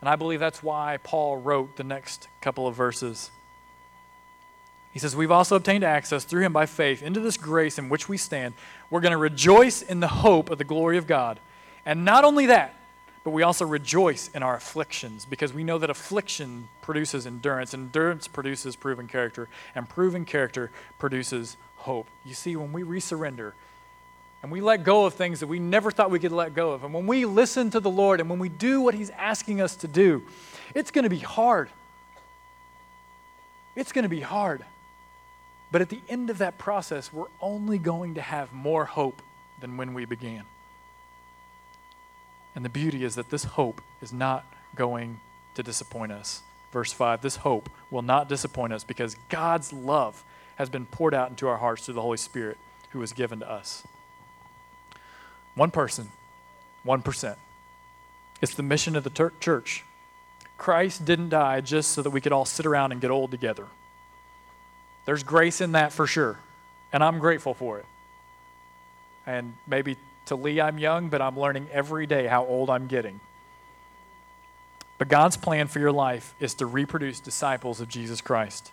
And 0.00 0.08
I 0.08 0.16
believe 0.16 0.40
that's 0.40 0.62
why 0.62 0.98
Paul 1.02 1.36
wrote 1.36 1.76
the 1.76 1.84
next 1.84 2.28
couple 2.40 2.66
of 2.66 2.74
verses. 2.74 3.30
He 4.96 5.00
says, 5.00 5.14
We've 5.14 5.30
also 5.30 5.56
obtained 5.56 5.84
access 5.84 6.24
through 6.24 6.40
him 6.40 6.54
by 6.54 6.64
faith 6.64 7.02
into 7.02 7.20
this 7.20 7.36
grace 7.36 7.78
in 7.78 7.90
which 7.90 8.08
we 8.08 8.16
stand. 8.16 8.54
We're 8.88 9.02
going 9.02 9.12
to 9.12 9.18
rejoice 9.18 9.82
in 9.82 10.00
the 10.00 10.08
hope 10.08 10.48
of 10.48 10.56
the 10.56 10.64
glory 10.64 10.96
of 10.96 11.06
God. 11.06 11.38
And 11.84 12.06
not 12.06 12.24
only 12.24 12.46
that, 12.46 12.74
but 13.22 13.32
we 13.32 13.42
also 13.42 13.66
rejoice 13.66 14.30
in 14.34 14.42
our 14.42 14.56
afflictions 14.56 15.26
because 15.26 15.52
we 15.52 15.64
know 15.64 15.76
that 15.76 15.90
affliction 15.90 16.70
produces 16.80 17.26
endurance. 17.26 17.74
Endurance 17.74 18.26
produces 18.26 18.74
proven 18.74 19.06
character, 19.06 19.50
and 19.74 19.86
proven 19.86 20.24
character 20.24 20.70
produces 20.98 21.58
hope. 21.76 22.06
You 22.24 22.32
see, 22.32 22.56
when 22.56 22.72
we 22.72 22.82
resurrender 22.82 23.52
and 24.42 24.50
we 24.50 24.62
let 24.62 24.82
go 24.82 25.04
of 25.04 25.12
things 25.12 25.40
that 25.40 25.46
we 25.46 25.58
never 25.58 25.90
thought 25.90 26.10
we 26.10 26.20
could 26.20 26.32
let 26.32 26.54
go 26.54 26.70
of, 26.70 26.84
and 26.84 26.94
when 26.94 27.06
we 27.06 27.26
listen 27.26 27.68
to 27.72 27.80
the 27.80 27.90
Lord 27.90 28.18
and 28.18 28.30
when 28.30 28.38
we 28.38 28.48
do 28.48 28.80
what 28.80 28.94
He's 28.94 29.10
asking 29.10 29.60
us 29.60 29.76
to 29.76 29.88
do, 29.88 30.22
it's 30.74 30.90
going 30.90 31.04
to 31.04 31.10
be 31.10 31.18
hard. 31.18 31.68
It's 33.74 33.92
going 33.92 34.04
to 34.04 34.08
be 34.08 34.22
hard. 34.22 34.64
But 35.70 35.82
at 35.82 35.88
the 35.88 36.00
end 36.08 36.30
of 36.30 36.38
that 36.38 36.58
process, 36.58 37.12
we're 37.12 37.26
only 37.40 37.78
going 37.78 38.14
to 38.14 38.22
have 38.22 38.52
more 38.52 38.84
hope 38.84 39.20
than 39.60 39.76
when 39.76 39.94
we 39.94 40.04
began. 40.04 40.44
And 42.54 42.64
the 42.64 42.70
beauty 42.70 43.04
is 43.04 43.16
that 43.16 43.30
this 43.30 43.44
hope 43.44 43.82
is 44.00 44.12
not 44.12 44.46
going 44.74 45.20
to 45.54 45.62
disappoint 45.62 46.12
us. 46.12 46.42
Verse 46.72 46.92
5 46.92 47.22
this 47.22 47.36
hope 47.36 47.68
will 47.90 48.02
not 48.02 48.28
disappoint 48.28 48.72
us 48.72 48.84
because 48.84 49.16
God's 49.28 49.72
love 49.72 50.24
has 50.56 50.68
been 50.68 50.86
poured 50.86 51.14
out 51.14 51.30
into 51.30 51.48
our 51.48 51.58
hearts 51.58 51.84
through 51.84 51.94
the 51.94 52.02
Holy 52.02 52.16
Spirit 52.16 52.58
who 52.90 52.98
was 52.98 53.12
given 53.12 53.40
to 53.40 53.50
us. 53.50 53.82
One 55.54 55.70
person, 55.70 56.10
1%. 56.86 57.36
It's 58.40 58.54
the 58.54 58.62
mission 58.62 58.96
of 58.96 59.04
the 59.04 59.10
ter- 59.10 59.32
church. 59.40 59.84
Christ 60.58 61.04
didn't 61.04 61.30
die 61.30 61.60
just 61.60 61.92
so 61.92 62.02
that 62.02 62.10
we 62.10 62.20
could 62.20 62.32
all 62.32 62.44
sit 62.44 62.66
around 62.66 62.92
and 62.92 63.00
get 63.00 63.10
old 63.10 63.30
together. 63.30 63.66
There's 65.06 65.22
grace 65.22 65.60
in 65.60 65.72
that 65.72 65.92
for 65.92 66.06
sure, 66.06 66.38
and 66.92 67.02
I'm 67.02 67.18
grateful 67.18 67.54
for 67.54 67.78
it. 67.78 67.86
And 69.24 69.54
maybe 69.66 69.96
to 70.26 70.36
Lee, 70.36 70.60
I'm 70.60 70.78
young, 70.78 71.08
but 71.08 71.22
I'm 71.22 71.38
learning 71.38 71.68
every 71.72 72.06
day 72.06 72.26
how 72.26 72.44
old 72.44 72.68
I'm 72.68 72.86
getting. 72.86 73.20
But 74.98 75.08
God's 75.08 75.36
plan 75.36 75.68
for 75.68 75.78
your 75.78 75.92
life 75.92 76.34
is 76.40 76.54
to 76.54 76.66
reproduce 76.66 77.20
disciples 77.20 77.80
of 77.80 77.88
Jesus 77.88 78.20
Christ. 78.20 78.72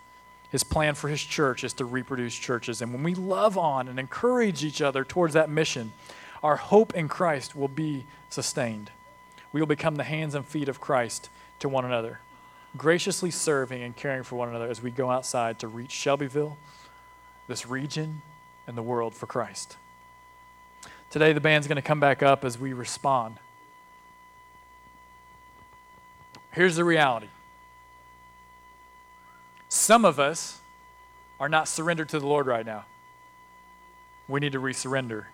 His 0.50 0.64
plan 0.64 0.94
for 0.94 1.08
His 1.08 1.22
church 1.22 1.64
is 1.64 1.72
to 1.74 1.84
reproduce 1.84 2.34
churches. 2.34 2.80
And 2.80 2.92
when 2.92 3.02
we 3.02 3.14
love 3.14 3.58
on 3.58 3.88
and 3.88 3.98
encourage 3.98 4.64
each 4.64 4.80
other 4.80 5.04
towards 5.04 5.34
that 5.34 5.50
mission, 5.50 5.92
our 6.42 6.56
hope 6.56 6.94
in 6.94 7.08
Christ 7.08 7.56
will 7.56 7.68
be 7.68 8.04
sustained. 8.30 8.90
We 9.52 9.60
will 9.60 9.66
become 9.66 9.96
the 9.96 10.04
hands 10.04 10.34
and 10.34 10.46
feet 10.46 10.68
of 10.68 10.80
Christ 10.80 11.28
to 11.60 11.68
one 11.68 11.84
another, 11.84 12.20
graciously 12.76 13.30
serving 13.30 13.82
and 13.82 13.94
caring 13.94 14.22
for 14.22 14.36
one 14.36 14.48
another 14.48 14.68
as 14.68 14.82
we 14.82 14.90
go 14.90 15.10
outside 15.10 15.58
to 15.60 15.68
reach 15.68 15.92
Shelbyville, 15.92 16.56
this 17.46 17.66
region, 17.66 18.22
and 18.66 18.76
the 18.76 18.82
world 18.82 19.14
for 19.14 19.26
Christ. 19.26 19.76
Today, 21.10 21.32
the 21.32 21.40
band's 21.40 21.68
going 21.68 21.76
to 21.76 21.82
come 21.82 22.00
back 22.00 22.22
up 22.22 22.44
as 22.44 22.58
we 22.58 22.72
respond. 22.72 23.36
Here's 26.50 26.76
the 26.76 26.84
reality 26.84 27.28
some 29.68 30.04
of 30.04 30.20
us 30.20 30.60
are 31.40 31.48
not 31.48 31.68
surrendered 31.68 32.08
to 32.10 32.20
the 32.20 32.26
Lord 32.26 32.46
right 32.46 32.64
now. 32.64 32.84
We 34.28 34.40
need 34.40 34.52
to 34.52 34.60
resurrender. 34.60 35.26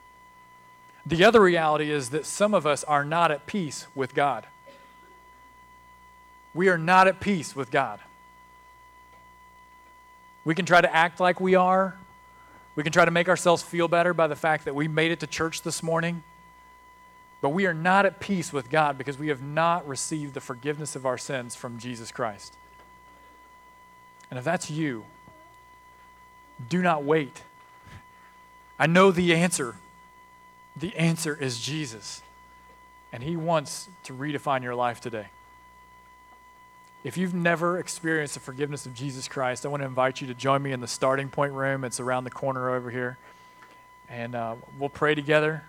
The 1.07 1.25
other 1.25 1.41
reality 1.41 1.91
is 1.91 2.11
that 2.11 2.27
some 2.27 2.55
of 2.55 2.67
us 2.67 2.85
are 2.85 3.05
not 3.05 3.31
at 3.31 3.47
peace 3.47 3.87
with 3.95 4.15
God. 4.15 4.47
We 6.55 6.69
are 6.69 6.79
not 6.79 7.07
at 7.09 7.21
peace 7.21 7.55
with 7.55 7.71
God. 7.71 8.01
We 10.45 10.55
can 10.55 10.67
try 10.67 10.81
to 10.81 10.95
act 10.95 11.21
like 11.21 11.41
we 11.41 11.55
are. 11.55 11.97
We 12.75 12.83
can 12.83 12.93
try 12.93 13.05
to 13.05 13.11
make 13.11 13.29
ourselves 13.29 13.63
feel 13.63 13.89
better 13.89 14.15
by 14.15 14.27
the 14.27 14.37
fact 14.37 14.65
that 14.65 14.75
we 14.75 14.89
made 14.89 15.11
it 15.11 15.21
to 15.21 15.27
church 15.27 15.63
this 15.63 15.83
morning. 15.83 16.23
But 17.41 17.51
we 17.51 17.67
are 17.67 17.75
not 17.75 18.07
at 18.07 18.21
peace 18.21 18.53
with 18.53 18.71
God 18.71 18.99
because 18.99 19.19
we 19.19 19.29
have 19.29 19.43
not 19.43 19.87
received 19.87 20.35
the 20.35 20.41
forgiveness 20.41 20.97
of 20.97 21.07
our 21.07 21.19
sins 21.19 21.55
from 21.55 21.79
Jesus 21.79 22.11
Christ. 22.11 22.55
And 24.31 24.39
if 24.39 24.45
that's 24.45 24.71
you, 24.71 25.05
do 26.69 26.83
not 26.83 27.05
wait. 27.05 27.43
I 28.79 28.87
know 28.87 29.11
the 29.11 29.35
answer. 29.35 29.77
The 30.77 30.95
answer 30.97 31.37
is 31.37 31.61
Jesus. 31.61 32.23
And 33.13 33.23
He 33.23 33.37
wants 33.37 33.89
to 34.05 34.13
redefine 34.13 34.63
your 34.63 34.75
life 34.75 35.01
today. 35.01 35.27
If 37.03 37.17
you've 37.17 37.33
never 37.33 37.79
experienced 37.79 38.35
the 38.35 38.41
forgiveness 38.41 38.85
of 38.85 38.93
Jesus 38.93 39.27
Christ, 39.27 39.65
I 39.65 39.71
want 39.71 39.83
to 39.83 39.87
invite 39.87 40.21
you 40.21 40.27
to 40.27 40.35
join 40.35 40.63
me 40.63 40.73
in 40.73 40.81
the 40.81 40.87
starting 40.87 41.31
point 41.31 41.55
room. 41.55 41.83
It's 41.83 41.99
around 41.99 42.25
the 42.25 42.31
corner 42.31 42.71
over 42.71 42.91
here. 42.91 43.17
And 44.11 44.35
uh, 44.35 44.57
we'll 44.79 44.91
pray 44.91 45.15
together. 45.15 45.63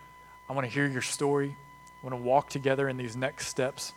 I 0.50 0.54
want 0.54 0.67
to 0.67 0.74
hear 0.74 0.88
your 0.88 1.02
story. 1.02 1.56
I 2.04 2.06
want 2.06 2.22
to 2.22 2.22
walk 2.22 2.50
together 2.50 2.89
in 2.89 2.98
these 2.98 3.15
next 3.15 3.48
steps. 3.48 3.94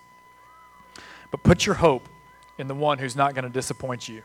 But 1.33 1.42
put 1.42 1.66
your 1.66 1.75
hope 1.75 2.09
in 2.57 2.68
the 2.68 2.75
one 2.75 2.99
who's 2.99 3.16
not 3.16 3.35
going 3.35 3.44
to 3.44 3.51
disappoint 3.51 4.09
you. 4.09 4.23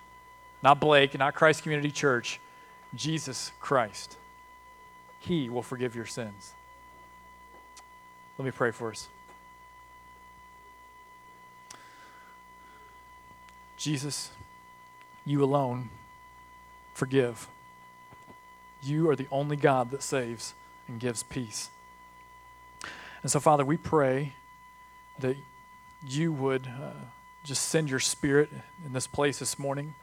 Not 0.61 0.79
Blake, 0.79 1.17
not 1.17 1.33
Christ 1.33 1.63
Community 1.63 1.89
Church, 1.89 2.39
Jesus 2.93 3.51
Christ. 3.59 4.17
He 5.19 5.49
will 5.49 5.63
forgive 5.63 5.95
your 5.95 6.05
sins. 6.05 6.53
Let 8.37 8.45
me 8.45 8.51
pray 8.51 8.69
for 8.69 8.91
us. 8.91 9.07
Jesus, 13.79 14.31
you 15.25 15.41
alone 15.41 15.89
forgive. 16.93 17.47
You 18.83 19.09
are 19.09 19.15
the 19.15 19.27
only 19.31 19.55
God 19.55 19.91
that 19.91 20.03
saves 20.03 20.53
and 20.89 20.99
gives 20.99 21.23
peace. 21.23 21.69
And 23.23 23.31
so, 23.31 23.39
Father, 23.39 23.63
we 23.63 23.77
pray 23.77 24.33
that 25.19 25.37
you 26.05 26.33
would 26.33 26.67
uh, 26.67 26.91
just 27.45 27.69
send 27.69 27.89
your 27.89 27.99
spirit 27.99 28.49
in 28.85 28.91
this 28.91 29.07
place 29.07 29.39
this 29.39 29.57
morning 29.57 29.95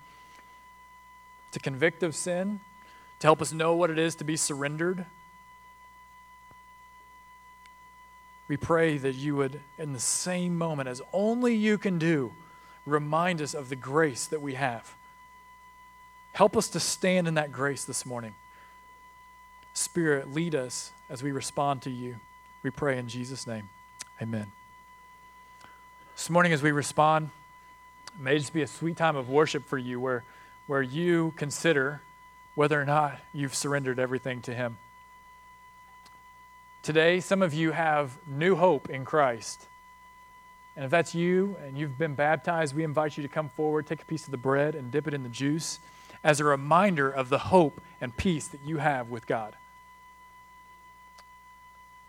to 1.52 1.60
convict 1.60 2.02
of 2.02 2.14
sin, 2.14 2.60
to 3.20 3.26
help 3.26 3.42
us 3.42 3.52
know 3.52 3.74
what 3.74 3.90
it 3.90 3.98
is 3.98 4.14
to 4.16 4.24
be 4.24 4.36
surrendered. 4.36 5.04
We 8.48 8.56
pray 8.56 8.96
that 8.96 9.16
you 9.16 9.36
would, 9.36 9.60
in 9.78 9.92
the 9.92 10.00
same 10.00 10.56
moment, 10.56 10.88
as 10.88 11.02
only 11.12 11.54
you 11.54 11.76
can 11.76 11.98
do, 11.98 12.32
remind 12.86 13.42
us 13.42 13.52
of 13.52 13.68
the 13.68 13.76
grace 13.76 14.26
that 14.26 14.40
we 14.40 14.54
have. 14.54 14.94
Help 16.32 16.56
us 16.56 16.68
to 16.68 16.80
stand 16.80 17.28
in 17.28 17.34
that 17.34 17.52
grace 17.52 17.84
this 17.84 18.06
morning. 18.06 18.34
Spirit, 19.74 20.32
lead 20.32 20.54
us 20.54 20.92
as 21.10 21.22
we 21.22 21.32
respond 21.32 21.82
to 21.82 21.90
you. 21.90 22.16
We 22.62 22.70
pray 22.70 22.98
in 22.98 23.08
Jesus' 23.08 23.46
name. 23.46 23.68
Amen. 24.22 24.50
This 26.14 26.30
morning, 26.30 26.52
as 26.52 26.62
we 26.62 26.72
respond, 26.72 27.30
may 28.18 28.38
just 28.38 28.54
be 28.54 28.62
a 28.62 28.66
sweet 28.66 28.96
time 28.96 29.16
of 29.16 29.28
worship 29.28 29.66
for 29.66 29.76
you 29.76 30.00
where 30.00 30.24
where 30.66 30.82
you 30.82 31.32
consider 31.36 32.00
whether 32.54 32.80
or 32.80 32.84
not 32.84 33.18
you've 33.32 33.54
surrendered 33.54 33.98
everything 33.98 34.40
to 34.42 34.54
Him. 34.54 34.78
Today, 36.82 37.20
some 37.20 37.42
of 37.42 37.52
you 37.52 37.72
have 37.72 38.16
new 38.26 38.56
hope 38.56 38.90
in 38.90 39.04
Christ. 39.04 39.66
And 40.76 40.84
if 40.84 40.90
that's 40.90 41.14
you 41.14 41.56
and 41.64 41.76
you've 41.76 41.96
been 41.96 42.14
baptized, 42.14 42.74
we 42.74 42.84
invite 42.84 43.16
you 43.16 43.22
to 43.22 43.28
come 43.28 43.48
forward, 43.48 43.86
take 43.86 44.02
a 44.02 44.06
piece 44.06 44.26
of 44.26 44.30
the 44.30 44.36
bread, 44.36 44.74
and 44.74 44.90
dip 44.90 45.08
it 45.08 45.14
in 45.14 45.22
the 45.22 45.28
juice 45.30 45.80
as 46.22 46.38
a 46.38 46.44
reminder 46.44 47.10
of 47.10 47.30
the 47.30 47.38
hope 47.38 47.80
and 48.00 48.14
peace 48.14 48.48
that 48.48 48.60
you 48.64 48.76
have 48.76 49.08
with 49.08 49.26
God. 49.26 49.56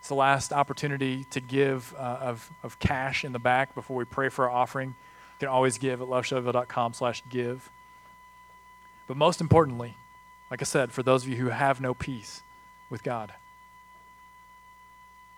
It's 0.00 0.08
the 0.08 0.14
last 0.14 0.52
opportunity 0.52 1.24
to 1.30 1.40
give 1.40 1.94
uh, 1.96 2.18
of, 2.20 2.50
of 2.62 2.78
cash 2.78 3.24
in 3.24 3.32
the 3.32 3.38
back 3.38 3.74
before 3.74 3.96
we 3.96 4.04
pray 4.04 4.28
for 4.28 4.48
our 4.48 4.50
offering. 4.50 4.90
You 4.90 5.38
can 5.40 5.48
always 5.48 5.78
give 5.78 6.02
at 6.02 6.08
loveshelbyville.com 6.08 6.92
slash 6.92 7.22
give. 7.30 7.70
But 9.06 9.16
most 9.16 9.40
importantly, 9.40 9.96
like 10.50 10.62
I 10.62 10.64
said, 10.64 10.92
for 10.92 11.02
those 11.02 11.24
of 11.24 11.30
you 11.30 11.36
who 11.36 11.48
have 11.48 11.80
no 11.80 11.94
peace 11.94 12.42
with 12.90 13.02
God, 13.02 13.32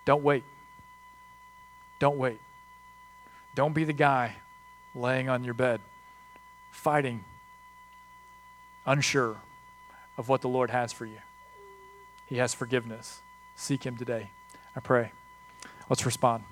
don't 0.05 0.23
wait. 0.23 0.45
Don't 2.01 2.17
wait. 2.17 2.41
Don't 3.55 3.75
be 3.75 3.85
the 3.85 3.93
guy 3.93 4.37
laying 4.95 5.29
on 5.29 5.45
your 5.45 5.55
bed, 5.55 5.81
fighting, 6.71 7.25
unsure 8.87 9.37
of 10.17 10.29
what 10.29 10.41
the 10.41 10.49
Lord 10.49 10.71
has 10.71 10.93
for 10.93 11.07
you. 11.07 11.19
He 12.27 12.37
has 12.37 12.55
forgiveness. 12.55 13.21
Seek 13.57 13.85
Him 13.85 13.97
today. 13.97 14.31
I 14.77 14.81
pray. 14.81 15.13
Let's 15.89 16.07
respond. 16.07 16.45